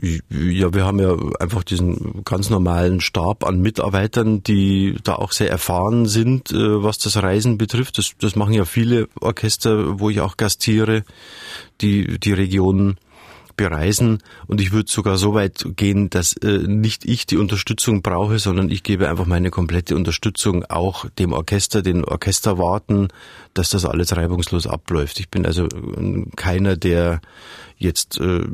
Ja, 0.00 0.72
wir 0.72 0.86
haben 0.86 1.00
ja 1.00 1.14
einfach 1.38 1.64
diesen 1.64 2.24
ganz 2.24 2.48
normalen 2.48 3.00
Stab 3.00 3.44
an 3.44 3.60
Mitarbeitern, 3.60 4.42
die 4.42 4.96
da 5.04 5.16
auch 5.16 5.32
sehr 5.32 5.50
erfahren 5.50 6.06
sind, 6.06 6.50
äh, 6.50 6.82
was 6.82 6.98
das 6.98 7.22
Reisen 7.22 7.58
betrifft. 7.58 7.98
Das, 7.98 8.12
das 8.18 8.34
machen 8.34 8.54
ja 8.54 8.64
viele 8.64 9.08
Orchester, 9.20 10.00
wo 10.00 10.08
ich 10.08 10.20
auch 10.20 10.38
gastiere, 10.38 11.04
die 11.82 12.18
die 12.18 12.32
Region 12.32 12.96
bereisen 13.56 14.18
und 14.46 14.60
ich 14.60 14.72
würde 14.72 14.90
sogar 14.90 15.18
so 15.18 15.34
weit 15.34 15.64
gehen, 15.76 16.10
dass 16.10 16.36
äh, 16.38 16.58
nicht 16.66 17.04
ich 17.04 17.26
die 17.26 17.36
Unterstützung 17.36 18.02
brauche, 18.02 18.38
sondern 18.38 18.70
ich 18.70 18.82
gebe 18.82 19.08
einfach 19.08 19.26
meine 19.26 19.50
komplette 19.50 19.96
Unterstützung 19.96 20.64
auch 20.64 21.08
dem 21.18 21.32
Orchester, 21.32 21.82
den 21.82 22.04
Orchesterwarten, 22.04 23.08
dass 23.54 23.70
das 23.70 23.84
alles 23.84 24.16
reibungslos 24.16 24.66
abläuft. 24.66 25.20
Ich 25.20 25.28
bin 25.28 25.46
also 25.46 25.66
äh, 25.66 26.24
keiner, 26.36 26.76
der 26.76 27.20
jetzt 27.82 28.18
äh, 28.20 28.44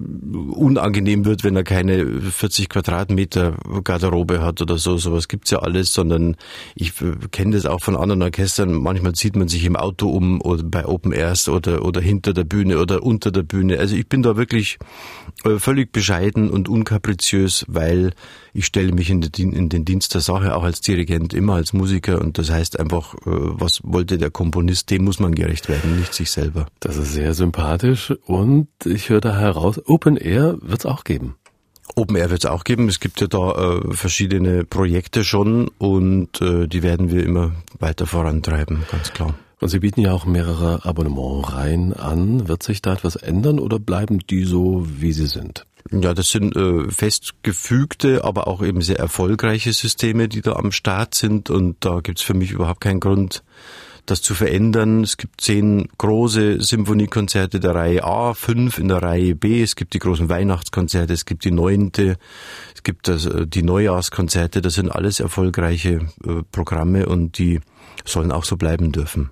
unangenehm 0.51 1.25
wird, 1.25 1.45
wenn 1.45 1.55
er 1.55 1.63
keine 1.63 2.21
40 2.21 2.69
Quadratmeter 2.69 3.57
Garderobe 3.85 4.41
hat 4.41 4.61
oder 4.63 4.79
so. 4.79 4.97
Sowas 4.97 5.29
gibt's 5.29 5.51
ja 5.51 5.59
alles, 5.59 5.93
sondern 5.93 6.37
ich 6.75 7.01
äh, 7.01 7.15
kenne 7.31 7.55
das 7.55 7.67
auch 7.67 7.81
von 7.81 7.97
anderen 7.97 8.23
Orchestern. 8.23 8.73
Manchmal 8.73 9.13
zieht 9.13 9.37
man 9.37 9.49
sich 9.49 9.65
im 9.65 9.77
Auto 9.77 10.09
um 10.09 10.41
oder 10.41 10.63
bei 10.65 10.87
Open 10.87 11.13
Airs 11.13 11.49
oder, 11.49 11.85
oder 11.85 12.01
hinter 12.01 12.33
der 12.33 12.45
Bühne 12.45 12.79
oder 12.79 13.03
unter 13.03 13.31
der 13.31 13.43
Bühne. 13.43 13.79
Also 13.79 13.95
ich 13.95 14.09
bin 14.09 14.23
da 14.23 14.37
wirklich 14.37 14.79
völlig 15.59 15.93
bescheiden 15.93 16.51
und 16.51 16.69
unkapriziös, 16.69 17.65
weil 17.69 18.13
ich 18.53 18.67
stelle 18.67 18.93
mich 18.93 19.11
in 19.11 19.21
den, 19.21 19.53
in 19.53 19.69
den 19.69 19.85
Dienst 19.85 20.15
der 20.15 20.21
Sache 20.21 20.57
auch 20.57 20.65
als 20.65 20.81
Dirigent, 20.81 21.33
immer 21.33 21.55
als 21.55 21.73
Musiker 21.73 22.21
und 22.21 22.39
das 22.39 22.51
heißt 22.51 22.79
einfach, 22.81 23.15
äh, 23.15 23.21
was 23.25 23.81
wollte 23.85 24.19
der 24.19 24.31
Komponist, 24.31 24.91
dem 24.91 25.05
muss 25.05 25.21
man 25.21 25.35
gerecht 25.35 25.69
werden, 25.69 25.99
nicht 25.99 26.15
sich 26.15 26.31
selber. 26.31 26.67
Das 26.81 26.97
ist 26.97 27.13
sehr 27.13 27.35
sympathisch 27.35 28.13
und 28.27 28.69
ich 28.85 29.11
höre 29.11 29.21
da 29.21 29.39
heraus, 29.39 29.81
Open 29.87 30.17
Air 30.17 30.59
wird 30.61 30.81
es 30.81 30.87
auch 30.87 31.05
geben. 31.05 31.37
Open 31.95 32.17
Air 32.17 32.31
wird 32.31 32.45
es 32.45 32.51
auch 32.51 32.65
geben. 32.65 32.89
Es 32.89 33.01
gibt 33.01 33.21
ja 33.21 33.27
da 33.27 33.79
äh, 33.79 33.95
verschiedene 33.95 34.65
Projekte 34.65 35.25
schon 35.25 35.69
und 35.79 36.41
äh, 36.41 36.67
die 36.67 36.83
werden 36.83 37.11
wir 37.11 37.25
immer 37.25 37.53
weiter 37.79 38.07
vorantreiben, 38.07 38.85
ganz 38.91 39.13
klar. 39.13 39.35
Und 39.61 39.69
Sie 39.69 39.81
bieten 39.81 40.01
ja 40.01 40.13
auch 40.13 40.25
mehrere 40.25 40.85
Abonnementreihen 40.85 41.93
an. 41.93 42.49
Wird 42.49 42.63
sich 42.63 42.81
da 42.81 42.93
etwas 42.93 43.17
ändern 43.17 43.59
oder 43.59 43.79
bleiben 43.79 44.21
die 44.21 44.45
so, 44.45 44.87
wie 44.87 45.13
sie 45.13 45.27
sind? 45.27 45.67
Ja, 45.91 46.15
das 46.15 46.31
sind 46.31 46.55
äh, 46.55 46.91
festgefügte, 46.91 48.25
aber 48.25 48.47
auch 48.47 48.63
eben 48.63 48.83
sehr 48.83 48.99
erfolgreiche 48.99 49.73
Systeme, 49.73 50.29
die 50.29 50.43
da 50.43 50.53
am 50.53 50.71
Start 50.71 51.15
sind. 51.15 51.51
Und 51.51 51.77
da 51.81 52.01
gibt's 52.01 52.23
für 52.23 52.35
mich 52.35 52.53
überhaupt 52.53 52.81
keinen 52.81 53.01
Grund, 53.01 53.43
das 54.11 54.23
zu 54.23 54.35
verändern. 54.35 55.03
Es 55.03 55.17
gibt 55.17 55.41
zehn 55.41 55.89
große 55.99 56.61
Symphoniekonzerte 56.61 57.61
der 57.61 57.75
Reihe 57.75 58.05
A, 58.05 58.35
fünf 58.35 58.79
in 58.79 58.89
der 58.89 59.03
Reihe 59.03 59.35
B. 59.35 59.63
Es 59.63 59.77
gibt 59.77 59.95
die 59.95 59.99
großen 59.99 60.29
Weihnachtskonzerte, 60.29 61.13
es 61.13 61.27
gibt 61.27 61.45
die 61.45 61.51
neunte, 61.51 62.17
es 62.75 62.83
gibt 62.83 63.09
das, 63.09 63.27
äh, 63.27 63.47
die 63.47 63.63
Neujahrskonzerte. 63.63 64.63
Das 64.63 64.75
sind 64.75 64.91
alles 64.91 65.21
erfolgreiche 65.21 66.09
äh, 66.25 66.43
Programme 66.53 67.07
und 67.07 67.39
die 67.39 67.61
sollen 68.05 68.33
auch 68.33 68.45
so 68.45 68.57
bleiben 68.57 68.93
dürfen. 68.93 69.31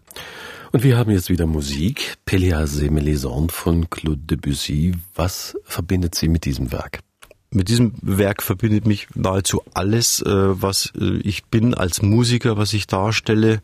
Und 0.73 0.83
wir 0.83 0.99
haben 0.99 1.11
jetzt 1.11 1.31
wieder 1.31 1.47
Musik. 1.47 2.17
Pélias 2.27 2.83
et 2.83 2.91
Mélisande 2.91 3.53
von 3.53 3.89
Claude 3.89 4.19
Debussy. 4.19 4.93
Was 5.15 5.57
verbindet 5.65 6.15
Sie 6.15 6.29
mit 6.29 6.45
diesem 6.45 6.71
Werk? 6.73 7.01
Mit 7.51 7.69
diesem 7.69 7.93
Werk 8.03 8.43
verbindet 8.43 8.87
mich 8.87 9.07
nahezu 9.15 9.63
alles, 9.73 10.21
äh, 10.21 10.31
was 10.31 10.93
äh, 11.01 11.19
ich 11.19 11.45
bin 11.45 11.75
als 11.75 12.03
Musiker, 12.03 12.57
was 12.57 12.73
ich 12.73 12.89
darstelle. 12.89 13.63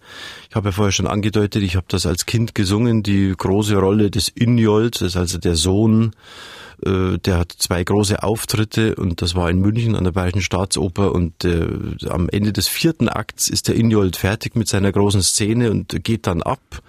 Ich 0.48 0.54
habe 0.54 0.68
ja 0.68 0.72
vorher 0.72 0.92
schon 0.92 1.08
angedeutet, 1.08 1.62
ich 1.64 1.74
habe 1.74 1.86
das 1.88 2.06
als 2.06 2.24
Kind 2.26 2.54
gesungen, 2.54 3.02
die 3.02 3.34
große 3.36 3.76
Rolle 3.76 4.10
des 4.10 4.28
Injold, 4.28 5.00
das 5.00 5.08
ist 5.08 5.16
also 5.16 5.38
der 5.38 5.56
Sohn 5.56 6.12
äh, 6.86 7.18
der 7.18 7.38
hat 7.38 7.52
zwei 7.58 7.82
große 7.82 8.22
Auftritte 8.22 8.94
und 8.94 9.20
das 9.20 9.34
war 9.34 9.50
in 9.50 9.58
München 9.58 9.96
an 9.96 10.04
der 10.04 10.12
Bayerischen 10.12 10.42
Staatsoper 10.42 11.12
und 11.12 11.44
am 12.08 12.28
Ende 12.28 12.52
des 12.52 12.68
vierten 12.68 13.08
Akts 13.08 13.48
ist 13.48 13.66
der 13.66 13.74
Injold 13.74 14.14
fertig 14.14 14.54
mit 14.54 14.68
seiner 14.68 14.92
großen 14.92 15.22
Szene 15.22 15.72
und 15.72 16.04
geht 16.04 16.28
dann 16.28 16.42
ab 16.42 16.82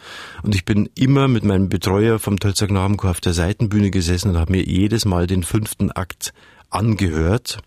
und 0.44 0.54
ich 0.54 0.64
bin 0.64 0.90
immer 0.96 1.28
mit 1.28 1.44
meinem 1.44 1.70
Betreuer 1.70 2.20
vom 2.20 2.40
Tölzer 2.40 2.68
Knabenchor 2.68 3.10
auf 3.10 3.22
der 3.22 3.34
Seitenbühne 3.34 3.90
gesessen 3.90 4.30
und 4.30 4.38
habe 4.38 4.52
mir 4.52 4.64
jedes 4.64 5.06
Mal 5.06 5.26
den 5.26 5.44
fünften 5.44 5.92
Akt 5.92 6.34
angehört 6.74 7.60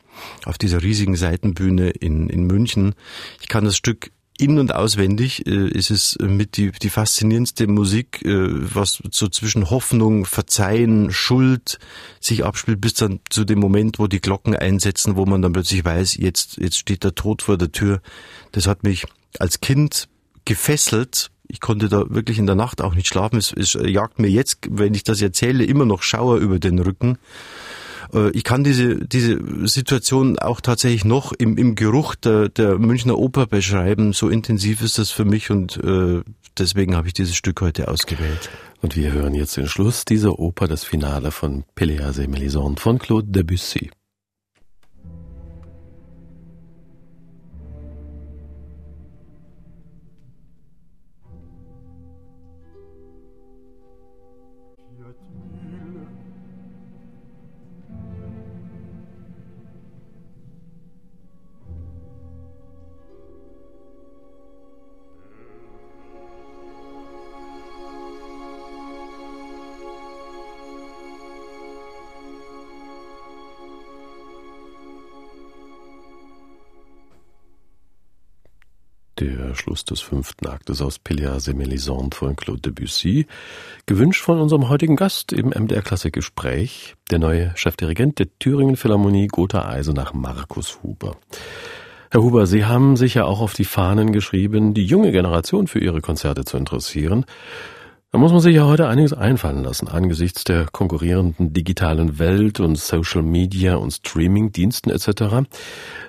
auf 0.44 0.58
dieser 0.58 0.82
riesigen 0.82 1.16
Seitenbühne 1.16 1.90
in, 1.90 2.28
in 2.28 2.44
München. 2.44 2.94
Ich 3.40 3.48
kann 3.48 3.64
das 3.64 3.76
Stück 3.76 4.10
in- 4.38 4.58
und 4.58 4.74
auswendig 4.74 5.46
äh, 5.46 5.68
ist 5.68 5.90
es 5.90 6.18
mit 6.20 6.56
die, 6.56 6.72
die 6.72 6.90
faszinierendste 6.90 7.66
Musik, 7.66 8.22
äh, 8.24 8.48
was 8.74 9.02
so 9.10 9.28
zwischen 9.28 9.70
Hoffnung, 9.70 10.26
Verzeihen, 10.26 11.10
Schuld 11.10 11.78
sich 12.20 12.44
abspielt, 12.44 12.80
bis 12.80 12.94
dann 12.94 13.20
zu 13.30 13.44
dem 13.44 13.58
Moment, 13.58 13.98
wo 13.98 14.06
die 14.06 14.20
Glocken 14.20 14.54
einsetzen, 14.54 15.16
wo 15.16 15.24
man 15.24 15.42
dann 15.42 15.52
plötzlich 15.52 15.84
weiß, 15.84 16.16
jetzt, 16.16 16.58
jetzt 16.58 16.76
steht 16.76 17.04
der 17.04 17.14
Tod 17.14 17.42
vor 17.42 17.56
der 17.56 17.72
Tür. 17.72 18.00
Das 18.52 18.66
hat 18.66 18.82
mich 18.82 19.06
als 19.38 19.60
Kind 19.60 20.08
gefesselt. 20.44 21.30
Ich 21.48 21.60
konnte 21.60 21.88
da 21.88 22.04
wirklich 22.08 22.38
in 22.38 22.46
der 22.46 22.56
Nacht 22.56 22.82
auch 22.82 22.94
nicht 22.94 23.06
schlafen. 23.06 23.38
Es, 23.38 23.52
es 23.52 23.74
jagt 23.74 24.18
mir 24.18 24.28
jetzt, 24.28 24.58
wenn 24.68 24.94
ich 24.94 25.04
das 25.04 25.22
erzähle, 25.22 25.64
immer 25.64 25.86
noch 25.86 26.02
Schauer 26.02 26.38
über 26.38 26.58
den 26.58 26.78
Rücken. 26.78 27.18
Äh, 28.14 28.30
ich 28.30 28.44
kann 28.44 28.64
diese, 28.64 28.96
diese 29.06 29.38
Situation 29.66 30.38
auch 30.38 30.60
tatsächlich 30.60 31.04
noch 31.04 31.32
im, 31.32 31.56
im 31.56 31.74
Geruch 31.74 32.14
der, 32.14 32.48
der 32.48 32.78
Münchner 32.78 33.18
Oper 33.18 33.46
beschreiben. 33.46 34.12
So 34.12 34.28
intensiv 34.28 34.82
ist 34.82 34.98
das 34.98 35.10
für 35.10 35.24
mich 35.24 35.50
und 35.50 35.76
äh, 35.82 36.22
deswegen 36.58 36.96
habe 36.96 37.08
ich 37.08 37.14
dieses 37.14 37.36
Stück 37.36 37.60
heute 37.60 37.88
ausgewählt. 37.88 38.50
Und 38.82 38.96
wir 38.96 39.12
hören 39.12 39.34
jetzt 39.34 39.56
den 39.56 39.68
Schluss 39.68 40.04
dieser 40.04 40.38
Oper, 40.38 40.68
das 40.68 40.84
Finale 40.84 41.30
von 41.30 41.64
Péléas 41.74 42.18
et 42.18 42.28
Mélisande 42.28 42.78
von 42.78 42.98
Claude 42.98 43.28
Debussy. 43.28 43.90
Der 79.26 79.56
Schluss 79.56 79.84
des 79.84 80.00
fünften 80.00 80.46
Aktes 80.46 80.80
aus 80.80 81.00
Péléas 81.04 81.50
et 81.50 81.56
Mélisande 81.56 82.14
von 82.14 82.36
Claude 82.36 82.60
Debussy. 82.60 83.26
Gewünscht 83.84 84.22
von 84.22 84.38
unserem 84.38 84.68
heutigen 84.68 84.94
Gast 84.94 85.32
im 85.32 85.48
MDR 85.48 85.82
Klassikgespräch, 85.82 86.94
der 87.10 87.18
neue 87.18 87.52
Chefdirigent 87.56 88.20
der 88.20 88.28
Thüringen 88.38 88.76
Philharmonie 88.76 89.26
Gotha 89.26 89.68
Eisenach 89.68 90.14
Markus 90.14 90.78
Huber. 90.84 91.16
Herr 92.12 92.22
Huber, 92.22 92.46
Sie 92.46 92.66
haben 92.66 92.96
sich 92.96 93.14
ja 93.14 93.24
auch 93.24 93.40
auf 93.40 93.54
die 93.54 93.64
Fahnen 93.64 94.12
geschrieben, 94.12 94.74
die 94.74 94.86
junge 94.86 95.10
Generation 95.10 95.66
für 95.66 95.80
Ihre 95.80 96.00
Konzerte 96.00 96.44
zu 96.44 96.56
interessieren. 96.56 97.26
Da 98.12 98.18
muss 98.18 98.30
man 98.30 98.40
sich 98.40 98.54
ja 98.54 98.64
heute 98.64 98.86
einiges 98.86 99.12
einfallen 99.12 99.64
lassen 99.64 99.88
angesichts 99.88 100.44
der 100.44 100.66
konkurrierenden 100.66 101.52
digitalen 101.52 102.20
Welt 102.20 102.60
und 102.60 102.78
Social 102.78 103.22
Media 103.22 103.74
und 103.74 103.90
Streaming-Diensten 103.92 104.90
etc. 104.90 105.48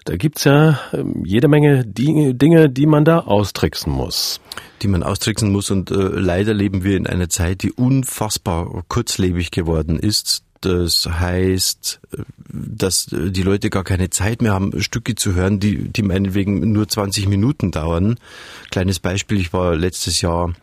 Da 0.05 0.15
gibt's 0.15 0.43
ja 0.43 0.79
ähm, 0.93 1.23
jede 1.25 1.47
Menge 1.47 1.85
Dinge, 1.85 2.69
die 2.69 2.85
man 2.85 3.03
da 3.03 3.21
austricksen 3.21 3.91
muss. 3.91 4.39
Die 4.83 4.87
man 4.87 5.01
austricksen 5.01 5.51
muss 5.51 5.71
und 5.71 5.89
äh, 5.89 5.95
leider 5.95 6.53
leben 6.53 6.83
wir 6.83 6.97
in 6.97 7.07
einer 7.07 7.29
Zeit, 7.29 7.63
die 7.63 7.71
unfassbar 7.71 8.83
kurzlebig 8.87 9.49
geworden 9.49 9.97
ist. 9.97 10.43
Das 10.61 11.05
heißt, 11.05 11.99
dass 12.49 13.07
die 13.11 13.43
Leute 13.43 13.69
gar 13.69 13.83
keine 13.83 14.09
Zeit 14.09 14.41
mehr 14.41 14.53
haben, 14.53 14.81
Stücke 14.81 15.15
zu 15.15 15.35
hören, 15.35 15.59
die, 15.59 15.89
die 15.89 16.03
meinetwegen 16.03 16.71
nur 16.71 16.87
20 16.87 17.27
Minuten 17.27 17.71
dauern. 17.71 18.19
Kleines 18.71 18.99
Beispiel, 18.99 19.39
ich 19.39 19.53
war 19.53 19.75
letztes 19.75 20.21
Jahr 20.21 20.53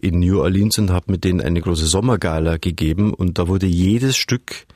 in 0.00 0.20
New 0.20 0.40
Orleans 0.40 0.78
und 0.78 0.90
habe 0.90 1.12
mit 1.12 1.24
denen 1.24 1.40
eine 1.40 1.60
große 1.60 1.86
Sommergala 1.86 2.58
gegeben 2.58 3.12
und 3.14 3.38
da 3.38 3.48
wurde 3.48 3.66
jedes 3.66 4.16
Stück 4.16 4.66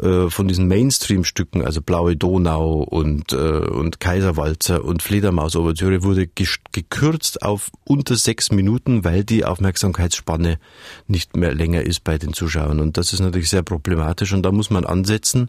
äh, 0.00 0.28
von 0.30 0.48
diesen 0.48 0.68
Mainstream-Stücken, 0.68 1.64
also 1.64 1.80
Blaue 1.80 2.16
Donau 2.16 2.82
und, 2.82 3.32
äh, 3.32 3.36
und 3.36 4.00
Kaiserwalzer 4.00 4.84
und 4.84 5.02
Fledermaus-Ouvertüre, 5.02 6.02
wurde 6.02 6.28
gekürzt 6.72 7.42
auf 7.42 7.70
unter 7.84 8.16
sechs 8.16 8.52
Minuten, 8.52 9.04
weil 9.04 9.24
die 9.24 9.44
Aufmerksamkeitsspanne 9.44 10.58
nicht 11.06 11.36
mehr 11.36 11.54
länger 11.54 11.82
ist 11.82 12.04
bei 12.04 12.18
den 12.18 12.32
Zuschauern. 12.32 12.80
Und 12.80 12.96
das 12.96 13.12
ist 13.12 13.20
natürlich 13.20 13.50
sehr 13.50 13.62
problematisch 13.62 14.32
und 14.32 14.42
da 14.42 14.52
muss 14.52 14.70
man 14.70 14.84
ansetzen. 14.84 15.48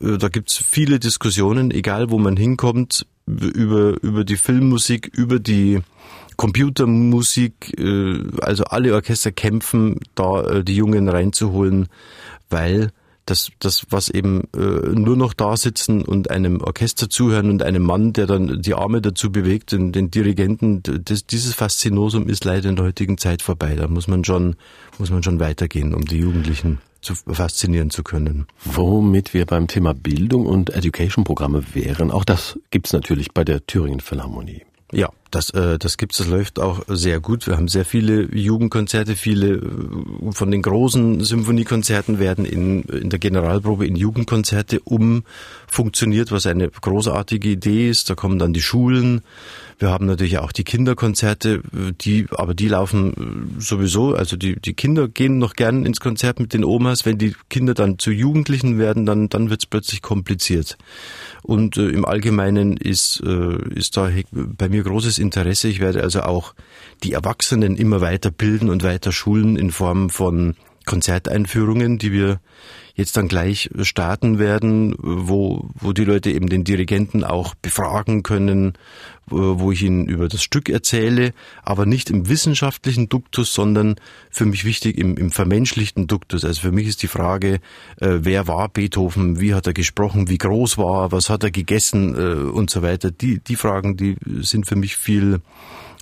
Äh, 0.00 0.18
da 0.18 0.28
gibt's 0.28 0.56
viele 0.56 0.98
Diskussionen, 0.98 1.70
egal 1.70 2.10
wo 2.10 2.18
man 2.18 2.36
hinkommt, 2.36 3.06
über, 3.26 4.02
über 4.02 4.24
die 4.24 4.36
Filmmusik, 4.36 5.10
über 5.14 5.38
die 5.38 5.80
Computermusik, 6.36 7.78
äh, 7.78 8.18
also 8.40 8.64
alle 8.64 8.94
Orchester 8.94 9.32
kämpfen, 9.32 10.00
da 10.14 10.62
die 10.62 10.76
Jungen 10.76 11.08
reinzuholen, 11.08 11.88
weil 12.50 12.90
das, 13.26 13.50
das 13.58 13.86
was 13.90 14.08
eben 14.08 14.42
äh, 14.54 14.58
nur 14.58 15.16
noch 15.16 15.32
da 15.32 15.56
sitzen 15.56 16.02
und 16.02 16.30
einem 16.30 16.60
Orchester 16.60 17.08
zuhören 17.08 17.50
und 17.50 17.62
einem 17.62 17.82
Mann, 17.82 18.12
der 18.12 18.26
dann 18.26 18.60
die 18.62 18.74
Arme 18.74 19.00
dazu 19.00 19.32
bewegt, 19.32 19.72
den, 19.72 19.92
den 19.92 20.10
Dirigenten, 20.10 20.82
das, 20.82 21.26
dieses 21.26 21.54
Faszinosum 21.54 22.28
ist 22.28 22.44
leider 22.44 22.68
in 22.68 22.76
der 22.76 22.86
heutigen 22.86 23.18
Zeit 23.18 23.42
vorbei. 23.42 23.74
Da 23.76 23.88
muss 23.88 24.08
man 24.08 24.24
schon, 24.24 24.56
muss 24.98 25.10
man 25.10 25.22
schon 25.22 25.40
weitergehen, 25.40 25.94
um 25.94 26.04
die 26.04 26.18
Jugendlichen 26.18 26.78
zu 27.00 27.14
faszinieren 27.14 27.90
zu 27.90 28.02
können. 28.02 28.46
Womit 28.64 29.34
wir 29.34 29.46
beim 29.46 29.68
Thema 29.68 29.94
Bildung 29.94 30.46
und 30.46 30.70
Education-Programme 30.70 31.62
wären, 31.74 32.10
auch 32.10 32.24
das 32.24 32.58
gibt's 32.70 32.92
natürlich 32.92 33.32
bei 33.32 33.44
der 33.44 33.66
Thüringen 33.66 34.00
Philharmonie. 34.00 34.62
Ja, 34.94 35.10
das, 35.32 35.50
äh, 35.50 35.76
das 35.78 35.96
gibt's, 35.96 36.18
das 36.18 36.28
läuft 36.28 36.60
auch 36.60 36.82
sehr 36.86 37.18
gut. 37.18 37.48
Wir 37.48 37.56
haben 37.56 37.66
sehr 37.66 37.84
viele 37.84 38.32
Jugendkonzerte, 38.32 39.16
viele 39.16 39.56
äh, 39.56 40.32
von 40.32 40.50
den 40.52 40.62
großen 40.62 41.20
Symphoniekonzerten 41.20 42.20
werden 42.20 42.44
in, 42.44 42.82
in 42.84 43.10
der 43.10 43.18
Generalprobe 43.18 43.86
in 43.86 43.96
Jugendkonzerte 43.96 44.80
umfunktioniert, 44.80 46.30
was 46.30 46.46
eine 46.46 46.68
großartige 46.68 47.48
Idee 47.48 47.90
ist. 47.90 48.08
Da 48.08 48.14
kommen 48.14 48.38
dann 48.38 48.52
die 48.52 48.62
Schulen. 48.62 49.22
Wir 49.84 49.90
haben 49.90 50.06
natürlich 50.06 50.38
auch 50.38 50.50
die 50.50 50.64
Kinderkonzerte, 50.64 51.60
die, 52.00 52.26
aber 52.30 52.54
die 52.54 52.68
laufen 52.68 53.54
sowieso, 53.58 54.14
also 54.14 54.34
die, 54.34 54.58
die 54.58 54.72
Kinder 54.72 55.08
gehen 55.08 55.36
noch 55.36 55.52
gern 55.52 55.84
ins 55.84 56.00
Konzert 56.00 56.40
mit 56.40 56.54
den 56.54 56.64
Omas. 56.64 57.04
Wenn 57.04 57.18
die 57.18 57.36
Kinder 57.50 57.74
dann 57.74 57.98
zu 57.98 58.10
Jugendlichen 58.10 58.78
werden, 58.78 59.04
dann, 59.04 59.28
dann 59.28 59.50
wird's 59.50 59.66
plötzlich 59.66 60.00
kompliziert. 60.00 60.78
Und 61.42 61.76
äh, 61.76 61.90
im 61.90 62.06
Allgemeinen 62.06 62.78
ist, 62.78 63.22
äh, 63.26 63.58
ist 63.74 63.98
da 63.98 64.10
bei 64.32 64.70
mir 64.70 64.84
großes 64.84 65.18
Interesse. 65.18 65.68
Ich 65.68 65.80
werde 65.80 66.02
also 66.02 66.22
auch 66.22 66.54
die 67.02 67.12
Erwachsenen 67.12 67.76
immer 67.76 68.00
weiter 68.00 68.30
bilden 68.30 68.70
und 68.70 68.84
weiter 68.84 69.12
schulen 69.12 69.58
in 69.58 69.70
Form 69.70 70.08
von 70.08 70.54
Konzerteinführungen, 70.86 71.98
die 71.98 72.10
wir 72.10 72.40
jetzt 72.94 73.16
dann 73.16 73.28
gleich 73.28 73.70
starten 73.82 74.38
werden, 74.38 74.94
wo, 74.98 75.68
wo 75.74 75.92
die 75.92 76.04
Leute 76.04 76.30
eben 76.30 76.48
den 76.48 76.64
Dirigenten 76.64 77.24
auch 77.24 77.54
befragen 77.56 78.22
können, 78.22 78.74
wo 79.26 79.72
ich 79.72 79.82
ihnen 79.82 80.06
über 80.06 80.28
das 80.28 80.42
Stück 80.42 80.68
erzähle, 80.68 81.32
aber 81.62 81.86
nicht 81.86 82.10
im 82.10 82.28
wissenschaftlichen 82.28 83.08
Duktus, 83.08 83.54
sondern 83.54 83.96
für 84.30 84.44
mich 84.44 84.64
wichtig 84.64 84.98
im, 84.98 85.16
im 85.16 85.30
vermenschlichten 85.30 86.06
Duktus. 86.06 86.44
Also 86.44 86.60
für 86.60 86.72
mich 86.72 86.86
ist 86.86 87.02
die 87.02 87.08
Frage, 87.08 87.54
äh, 88.00 88.18
wer 88.20 88.46
war 88.46 88.68
Beethoven, 88.68 89.40
wie 89.40 89.54
hat 89.54 89.66
er 89.66 89.72
gesprochen, 89.72 90.28
wie 90.28 90.38
groß 90.38 90.76
war 90.76 91.04
er, 91.04 91.12
was 91.12 91.30
hat 91.30 91.42
er 91.42 91.50
gegessen? 91.50 92.14
Äh, 92.14 92.34
und 92.50 92.70
so 92.70 92.82
weiter. 92.82 93.10
Die, 93.10 93.40
die 93.40 93.56
Fragen, 93.56 93.96
die 93.96 94.16
sind 94.42 94.66
für 94.66 94.76
mich 94.76 94.96
viel 94.96 95.40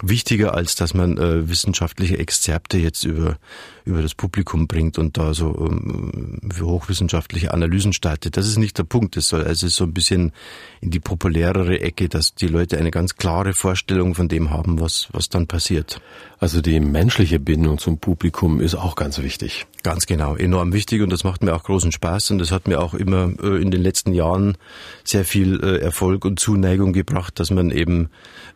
wichtiger, 0.03 0.55
als 0.55 0.75
dass 0.75 0.95
man 0.95 1.17
äh, 1.17 1.49
wissenschaftliche 1.49 2.19
Exzerpte 2.19 2.79
jetzt 2.79 3.05
über, 3.05 3.39
über 3.85 4.03
das 4.03 4.15
Publikum 4.15 4.67
bringt 4.67 4.99
und 4.99 5.17
da 5.17 5.35
so 5.35 5.69
ähm, 5.71 6.41
für 6.53 6.67
hochwissenschaftliche 6.67 7.53
Analysen 7.53 7.93
startet. 7.93 8.37
Das 8.37 8.47
ist 8.47 8.59
nicht 8.59 8.79
der 8.79 8.85
Punkt. 8.85 9.17
Es 9.17 9.29
soll 9.29 9.45
also 9.45 9.69
so 9.69 9.85
ein 9.85 9.93
bisschen 9.93 10.33
in 10.81 10.91
die 10.91 11.01
populärere 11.01 11.81
Ecke, 11.81 12.09
dass 12.09 12.35
die 12.35 12.47
Leute 12.47 12.79
eine 12.79 12.91
ganz 12.91 13.17
klare 13.17 13.55
Vorstellung 13.55 14.15
von 14.15 14.29
dem 14.29 14.51
haben, 14.51 14.81
was, 14.81 15.09
was 15.13 15.29
dann 15.29 15.47
passiert. 15.47 16.01
Also 16.39 16.61
die 16.61 16.81
menschliche 16.81 17.39
Bindung 17.39 17.79
zum 17.79 17.99
Publikum 17.99 18.61
ist 18.61 18.75
auch 18.75 18.97
ganz 18.97 19.19
wichtig. 19.19 19.67
Ganz 19.83 20.07
genau, 20.07 20.35
enorm 20.37 20.73
wichtig 20.73 21.03
und 21.03 21.11
das 21.11 21.25
macht 21.25 21.43
mir 21.43 21.55
auch 21.55 21.63
großen 21.63 21.93
Spaß 21.93 22.33
und 22.33 22.39
das 22.39 22.51
hat 22.51 22.67
mir 22.67 22.81
auch 22.81 22.95
immer 22.95 23.33
äh, 23.43 23.63
in 23.63 23.71
den 23.71 23.83
letzten 23.83 24.13
Jahren 24.13 24.57
sehr 25.05 25.25
viel 25.25 25.63
äh, 25.63 25.79
Erfolg 25.79 26.25
und 26.25 26.41
Zuneigung 26.41 26.93
gebracht, 26.93 27.39
dass 27.39 27.51
man 27.51 27.71
eben 27.71 28.11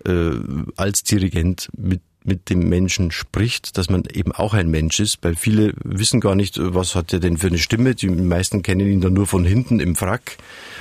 äh, 0.05 0.31
als 0.77 1.03
Dirigent 1.05 1.69
mit 1.77 2.01
mit 2.27 2.51
dem 2.51 2.69
Menschen 2.69 3.11
spricht, 3.11 3.79
dass 3.79 3.91
man 3.91 4.05
eben 4.13 4.33
auch 4.33 4.55
ein 4.55 4.71
Mensch 4.71 5.01
ist, 5.01 5.19
weil 5.23 5.37
viele 5.37 5.75
wissen 5.83 6.21
gar 6.21 6.35
nicht, 6.35 6.59
was 6.61 6.95
hat 6.95 7.13
er 7.13 7.21
denn 7.21 7.39
für 7.39 7.49
eine 7.49 7.59
Stimme. 7.59 7.95
Die 7.95 8.09
meisten 8.09 8.63
kennen 8.63 8.87
ihn 8.87 9.01
dann 9.01 9.13
nur 9.13 9.27
von 9.27 9.45
hinten 9.45 9.81
im 9.81 9.97
Frack. 9.97 10.37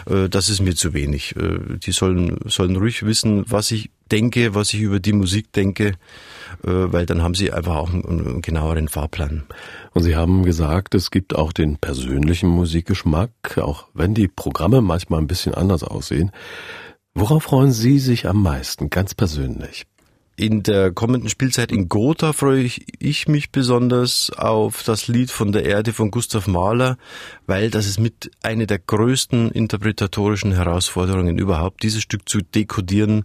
Das 0.06 0.50
ist 0.50 0.62
mir 0.62 0.76
zu 0.76 0.94
wenig. 0.94 1.36
Die 1.38 1.92
sollen, 1.92 2.38
sollen 2.46 2.76
ruhig 2.76 3.04
wissen, 3.04 3.46
was 3.48 3.72
ich 3.72 3.90
denke, 4.12 4.54
was 4.54 4.74
ich 4.74 4.82
über 4.82 5.00
die 5.00 5.14
Musik 5.14 5.52
denke 5.54 5.94
äh, 6.64 6.92
weil 6.92 7.06
dann 7.06 7.22
haben 7.22 7.36
sie 7.36 7.52
einfach 7.52 7.76
auch 7.76 7.94
einen 7.94 8.42
genaueren 8.42 8.88
Fahrplan. 8.88 9.44
Und 9.94 10.04
Sie 10.04 10.16
haben 10.16 10.44
gesagt, 10.44 10.96
es 10.96 11.12
gibt 11.12 11.36
auch 11.36 11.54
den 11.54 11.78
persönlichen 11.78 12.50
Musikgeschmack, 12.50 13.58
auch 13.58 13.88
wenn 13.94 14.14
die 14.14 14.28
Programme 14.28 14.82
manchmal 14.82 15.20
ein 15.20 15.28
bisschen 15.28 15.54
anders 15.54 15.84
aussehen. 15.84 16.32
Worauf 17.14 17.44
freuen 17.44 17.72
Sie 17.72 18.00
sich 18.00 18.28
am 18.28 18.42
meisten, 18.42 18.90
ganz 18.90 19.14
persönlich? 19.14 19.86
In 20.38 20.64
der 20.64 20.92
kommenden 20.92 21.30
Spielzeit 21.30 21.72
in 21.72 21.88
Gotha 21.88 22.34
freue 22.34 22.62
ich, 22.62 22.86
ich, 23.00 23.28
mich 23.28 23.52
besonders 23.52 24.32
auf 24.32 24.84
das 24.84 25.08
Lied 25.08 25.32
von 25.32 25.54
der 25.54 25.64
Erde 25.64 25.94
von 25.94 26.12
Gustav 26.12 26.48
Mahler, 26.48 26.98
weil 27.48 27.70
das 27.70 27.88
ist 27.88 28.00
mit 28.00 28.32
eine 28.44 28.68
der 28.68 28.80
größten 28.80 29.52
interpretatorischen 29.52 30.52
Herausforderungen 30.52 31.40
überhaupt, 31.40 31.84
dieses 31.84 32.02
Stück 32.02 32.28
zu 32.28 32.40
dekodieren. 32.42 33.24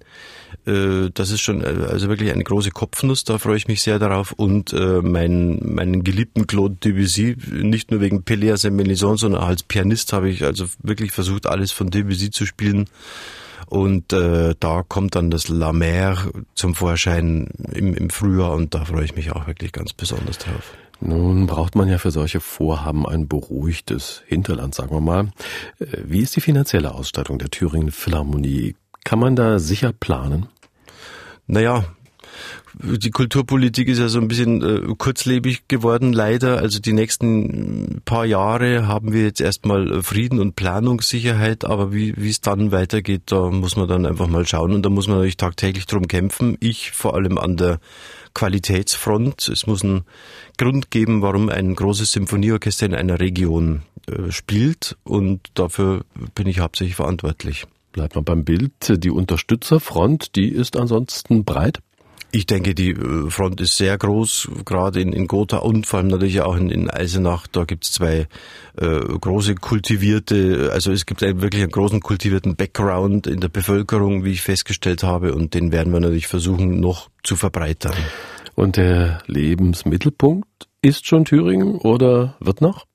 Äh, 0.67 1.11
das 1.13 1.31
ist 1.31 1.41
schon 1.41 1.63
äh, 1.63 1.87
also 1.91 2.09
wirklich 2.09 2.33
eine 2.33 2.45
große 2.45 2.71
Kopfnuss, 2.71 3.25
da 3.25 3.39
freue 3.39 3.57
ich 3.57 3.67
mich 3.67 3.83
sehr 3.83 3.99
darauf 3.99 4.31
und 4.31 4.73
äh, 4.73 5.03
meinen, 5.03 5.75
meinen 5.75 6.05
geliebten 6.05 6.47
Claude 6.47 6.77
Debussy, 6.77 7.37
nicht 7.51 7.91
nur 7.91 8.01
wegen 8.01 8.23
Pelléas 8.23 8.65
et 8.65 8.73
Mélisande, 8.73 9.19
sondern 9.19 9.43
auch 9.43 9.49
als 9.49 9.65
Pianist 9.65 10.13
habe 10.13 10.31
ich 10.31 10.45
also 10.45 10.67
wirklich 10.81 11.11
versucht, 11.11 11.47
alles 11.47 11.73
von 11.73 11.91
Debussy 11.91 12.31
zu 12.31 12.47
spielen. 12.47 12.89
Und 13.71 14.13
äh, 14.13 14.57
da 14.59 14.83
kommt 14.83 15.15
dann 15.15 15.31
das 15.31 15.47
La 15.47 15.73
Mer 15.73 16.19
zum 16.57 16.75
Vorschein 16.75 17.47
im, 17.73 17.95
im 17.95 18.11
Frühjahr 18.11 18.53
und 18.55 18.75
da 18.75 18.85
freue 18.85 19.05
ich 19.05 19.15
mich 19.15 19.31
auch 19.31 19.47
wirklich 19.47 19.71
ganz 19.71 19.93
besonders 19.93 20.39
drauf. 20.39 20.75
Nun 21.01 21.47
braucht 21.47 21.77
man 21.77 21.89
ja 21.89 21.99
für 21.99 22.11
solche 22.11 22.41
Vorhaben 22.41 23.07
ein 23.07 23.29
beruhigtes 23.29 24.23
Hinterland, 24.27 24.75
sagen 24.75 24.91
wir 24.91 25.01
mal. 25.01 25.29
Äh, 25.79 25.87
wie 26.05 26.21
ist 26.21 26.35
die 26.35 26.41
finanzielle 26.41 26.93
Ausstattung 26.93 27.39
der 27.39 27.49
Thüringen 27.49 27.93
Philharmonie? 27.93 28.75
Kann 29.05 29.21
man 29.21 29.37
da 29.37 29.61
sicher 29.61 29.93
planen? 29.93 30.47
Naja, 31.47 31.85
die 32.83 33.11
Kulturpolitik 33.11 33.89
ist 33.89 33.99
ja 33.99 34.09
so 34.09 34.21
ein 34.21 34.29
bisschen 34.29 34.63
äh, 34.63 34.95
kurzlebig 34.97 35.69
geworden, 35.69 36.13
leider. 36.13 36.59
Also 36.59 36.79
die 36.79 36.93
nächsten 36.93 38.01
paar 38.05 38.25
Jahre 38.25 38.87
haben 38.87 39.13
wir 39.13 39.23
jetzt 39.23 39.41
erstmal 39.41 40.03
Frieden 40.03 40.41
und 40.41 40.57
Planungssicherheit, 40.57 41.65
aber 41.65 41.93
wie 41.93 42.15
es 42.29 42.41
dann 42.41 42.73
weitergeht, 42.73 43.23
da 43.27 43.51
muss 43.51 43.77
man 43.77 43.89
dann 43.89 44.07
einfach 44.07 44.29
mal 44.29 44.47
schauen 44.47 44.73
und 44.73 44.85
da 44.85 44.91
muss 44.91 45.09
man 45.09 45.17
natürlich 45.17 45.37
tagtäglich 45.37 45.87
drum 45.87 46.09
kämpfen. 46.09 46.57
Ich 46.61 46.93
vor 46.93 47.15
allem 47.15 47.39
an 47.39 47.57
der 47.57 47.81
Qualitätsfront. 48.35 49.49
Es 49.49 49.67
muss 49.67 49.83
einen 49.83 50.03
Grund 50.57 50.91
geben, 50.91 51.23
warum 51.23 51.49
ein 51.49 51.75
großes 51.75 52.13
Symphonieorchester 52.13 52.87
in 52.87 52.95
einer 52.95 53.21
Region 53.21 53.83
äh, 54.07 54.31
spielt 54.31 54.97
und 55.05 55.41
dafür 55.55 56.05
bin 56.35 56.47
ich 56.47 56.61
hauptsächlich 56.61 56.97
verantwortlich. 56.97 57.67
Bleibt 57.93 58.15
man 58.15 58.25
beim 58.25 58.45
Bild. 58.45 58.73
Die 58.89 59.11
Unterstützerfront, 59.11 60.37
die 60.37 60.49
ist 60.49 60.77
ansonsten 60.77 61.45
breit? 61.45 61.81
Ich 62.33 62.47
denke, 62.47 62.75
die 62.75 62.91
äh, 62.91 63.31
Front 63.31 63.61
ist 63.61 63.77
sehr 63.77 63.99
groß, 63.99 64.49
gerade 64.65 65.01
in, 65.01 65.13
in 65.13 65.27
Gotha 65.27 65.59
und 65.59 65.87
vor 65.87 65.99
allem 65.99 66.09
natürlich 66.09 66.41
auch 66.43 66.57
in, 66.57 66.71
in 66.71 66.89
Eisenach. 66.89 67.47
Da 67.49 67.65
gibt 67.65 67.85
es 67.85 67.93
zwei 67.93 68.29
äh, 68.77 69.01
große 69.01 69.57
kultivierte, 69.57 70.71
also 70.73 70.93
es 70.93 71.07
gibt 71.07 71.23
einen, 71.23 71.43
wirklich 71.43 71.63
einen 71.63 71.73
großen 71.73 72.01
kultivierten 72.01 72.55
Background 72.55 73.27
in 73.27 73.41
der 73.41 73.49
Bevölkerung, 73.49 74.25
wie 74.25 74.33
ich 74.33 74.43
festgestellt 74.43 75.03
habe, 75.03 75.35
und 75.35 75.55
den 75.55 75.73
werden 75.73 75.93
wir 75.93 76.01
natürlich 76.01 76.29
versuchen, 76.29 76.79
noch 76.79 77.11
zu 77.25 77.35
verbreitern. 77.35 77.97
Und 78.55 78.77
der 78.77 79.23
Lebensmittelpunkt 79.27 80.47
ist 80.83 81.07
schon 81.07 81.25
Thüringen 81.25 81.77
oder 81.77 82.37
wird 82.41 82.61
noch? 82.61 82.87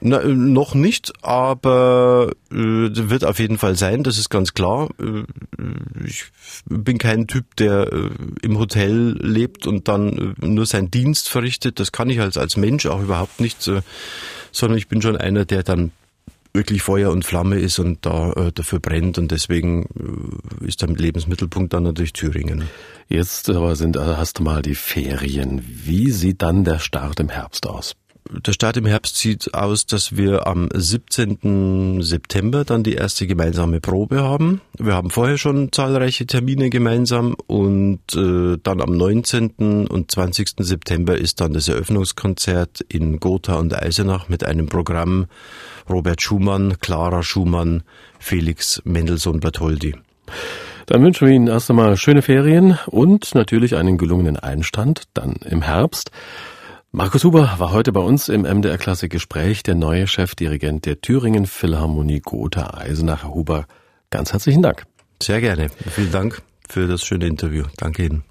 Na, 0.00 0.20
äh, 0.20 0.28
noch 0.28 0.74
nicht, 0.74 1.12
aber 1.22 2.32
äh, 2.50 2.54
wird 2.54 3.24
auf 3.24 3.38
jeden 3.38 3.58
Fall 3.58 3.76
sein, 3.76 4.02
das 4.02 4.18
ist 4.18 4.30
ganz 4.30 4.54
klar. 4.54 4.88
Äh, 4.98 5.24
ich 6.04 6.24
bin 6.64 6.96
kein 6.98 7.26
Typ, 7.26 7.56
der 7.56 7.92
äh, 7.92 8.10
im 8.42 8.58
Hotel 8.58 9.18
lebt 9.20 9.66
und 9.66 9.88
dann 9.88 10.34
äh, 10.40 10.46
nur 10.46 10.64
seinen 10.64 10.90
Dienst 10.90 11.28
verrichtet. 11.28 11.80
Das 11.80 11.92
kann 11.92 12.08
ich 12.08 12.20
als, 12.20 12.38
als 12.38 12.56
Mensch 12.56 12.86
auch 12.86 13.02
überhaupt 13.02 13.40
nicht, 13.40 13.66
äh, 13.68 13.82
sondern 14.52 14.78
ich 14.78 14.88
bin 14.88 15.02
schon 15.02 15.16
einer, 15.16 15.44
der 15.44 15.62
dann 15.62 15.92
wirklich 16.52 16.82
Feuer 16.82 17.10
und 17.10 17.24
Flamme 17.24 17.58
ist 17.58 17.78
und 17.78 18.04
da 18.04 18.32
äh, 18.32 18.52
dafür 18.52 18.80
brennt 18.80 19.18
und 19.18 19.30
deswegen 19.30 19.84
äh, 20.62 20.66
ist 20.66 20.80
der 20.80 20.88
Lebensmittelpunkt 20.88 21.74
dann 21.74 21.82
natürlich 21.84 22.14
Thüringen. 22.14 22.64
Jetzt 23.08 23.50
aber 23.50 23.76
sind 23.76 23.98
hast 23.98 24.38
du 24.38 24.42
mal 24.44 24.62
die 24.62 24.74
Ferien. 24.74 25.62
Wie 25.84 26.10
sieht 26.10 26.42
dann 26.42 26.64
der 26.64 26.78
Start 26.78 27.20
im 27.20 27.28
Herbst 27.28 27.66
aus? 27.66 27.94
Der 28.28 28.52
Start 28.52 28.76
im 28.76 28.86
Herbst 28.86 29.16
sieht 29.16 29.54
aus, 29.54 29.86
dass 29.86 30.16
wir 30.16 30.46
am 30.46 30.68
17. 30.72 32.02
September 32.02 32.64
dann 32.64 32.82
die 32.82 32.94
erste 32.94 33.26
gemeinsame 33.26 33.80
Probe 33.80 34.22
haben. 34.22 34.60
Wir 34.78 34.94
haben 34.94 35.10
vorher 35.10 35.38
schon 35.38 35.72
zahlreiche 35.72 36.26
Termine 36.26 36.70
gemeinsam 36.70 37.34
und 37.46 38.00
äh, 38.14 38.58
dann 38.62 38.80
am 38.80 38.96
19. 38.96 39.86
und 39.88 40.10
20. 40.10 40.52
September 40.58 41.16
ist 41.16 41.40
dann 41.40 41.52
das 41.52 41.68
Eröffnungskonzert 41.68 42.82
in 42.88 43.20
Gotha 43.20 43.56
und 43.56 43.74
Eisenach 43.74 44.28
mit 44.28 44.44
einem 44.44 44.66
Programm 44.66 45.26
Robert 45.88 46.22
Schumann, 46.22 46.78
Clara 46.80 47.22
Schumann, 47.22 47.82
Felix 48.18 48.80
Mendelssohn 48.84 49.40
Bartholdy. 49.40 49.94
Dann 50.86 51.02
wünschen 51.04 51.28
wir 51.28 51.34
Ihnen 51.34 51.46
erst 51.46 51.70
einmal 51.70 51.96
schöne 51.96 52.22
Ferien 52.22 52.78
und 52.86 53.34
natürlich 53.34 53.76
einen 53.76 53.96
gelungenen 53.96 54.36
Einstand 54.36 55.04
dann 55.14 55.36
im 55.48 55.62
Herbst. 55.62 56.10
Markus 56.92 57.22
Huber 57.22 57.54
war 57.58 57.70
heute 57.70 57.92
bei 57.92 58.00
uns 58.00 58.28
im 58.28 58.42
MDR 58.42 58.76
Klassik 58.76 59.12
Gespräch, 59.12 59.62
der 59.62 59.76
neue 59.76 60.08
Chefdirigent 60.08 60.86
der 60.86 61.00
Thüringen 61.00 61.46
Philharmonie 61.46 62.18
Gotha 62.18 62.74
Eisenach. 62.74 63.22
Herr 63.22 63.32
Huber, 63.32 63.66
ganz 64.10 64.32
herzlichen 64.32 64.60
Dank. 64.60 64.86
Sehr 65.22 65.40
gerne. 65.40 65.68
Vielen 65.88 66.10
Dank 66.10 66.42
für 66.68 66.88
das 66.88 67.04
schöne 67.04 67.28
Interview. 67.28 67.66
Danke 67.76 68.06
Ihnen. 68.06 68.24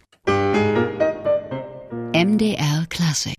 MDR 2.14 2.86
Klassik 2.90 3.38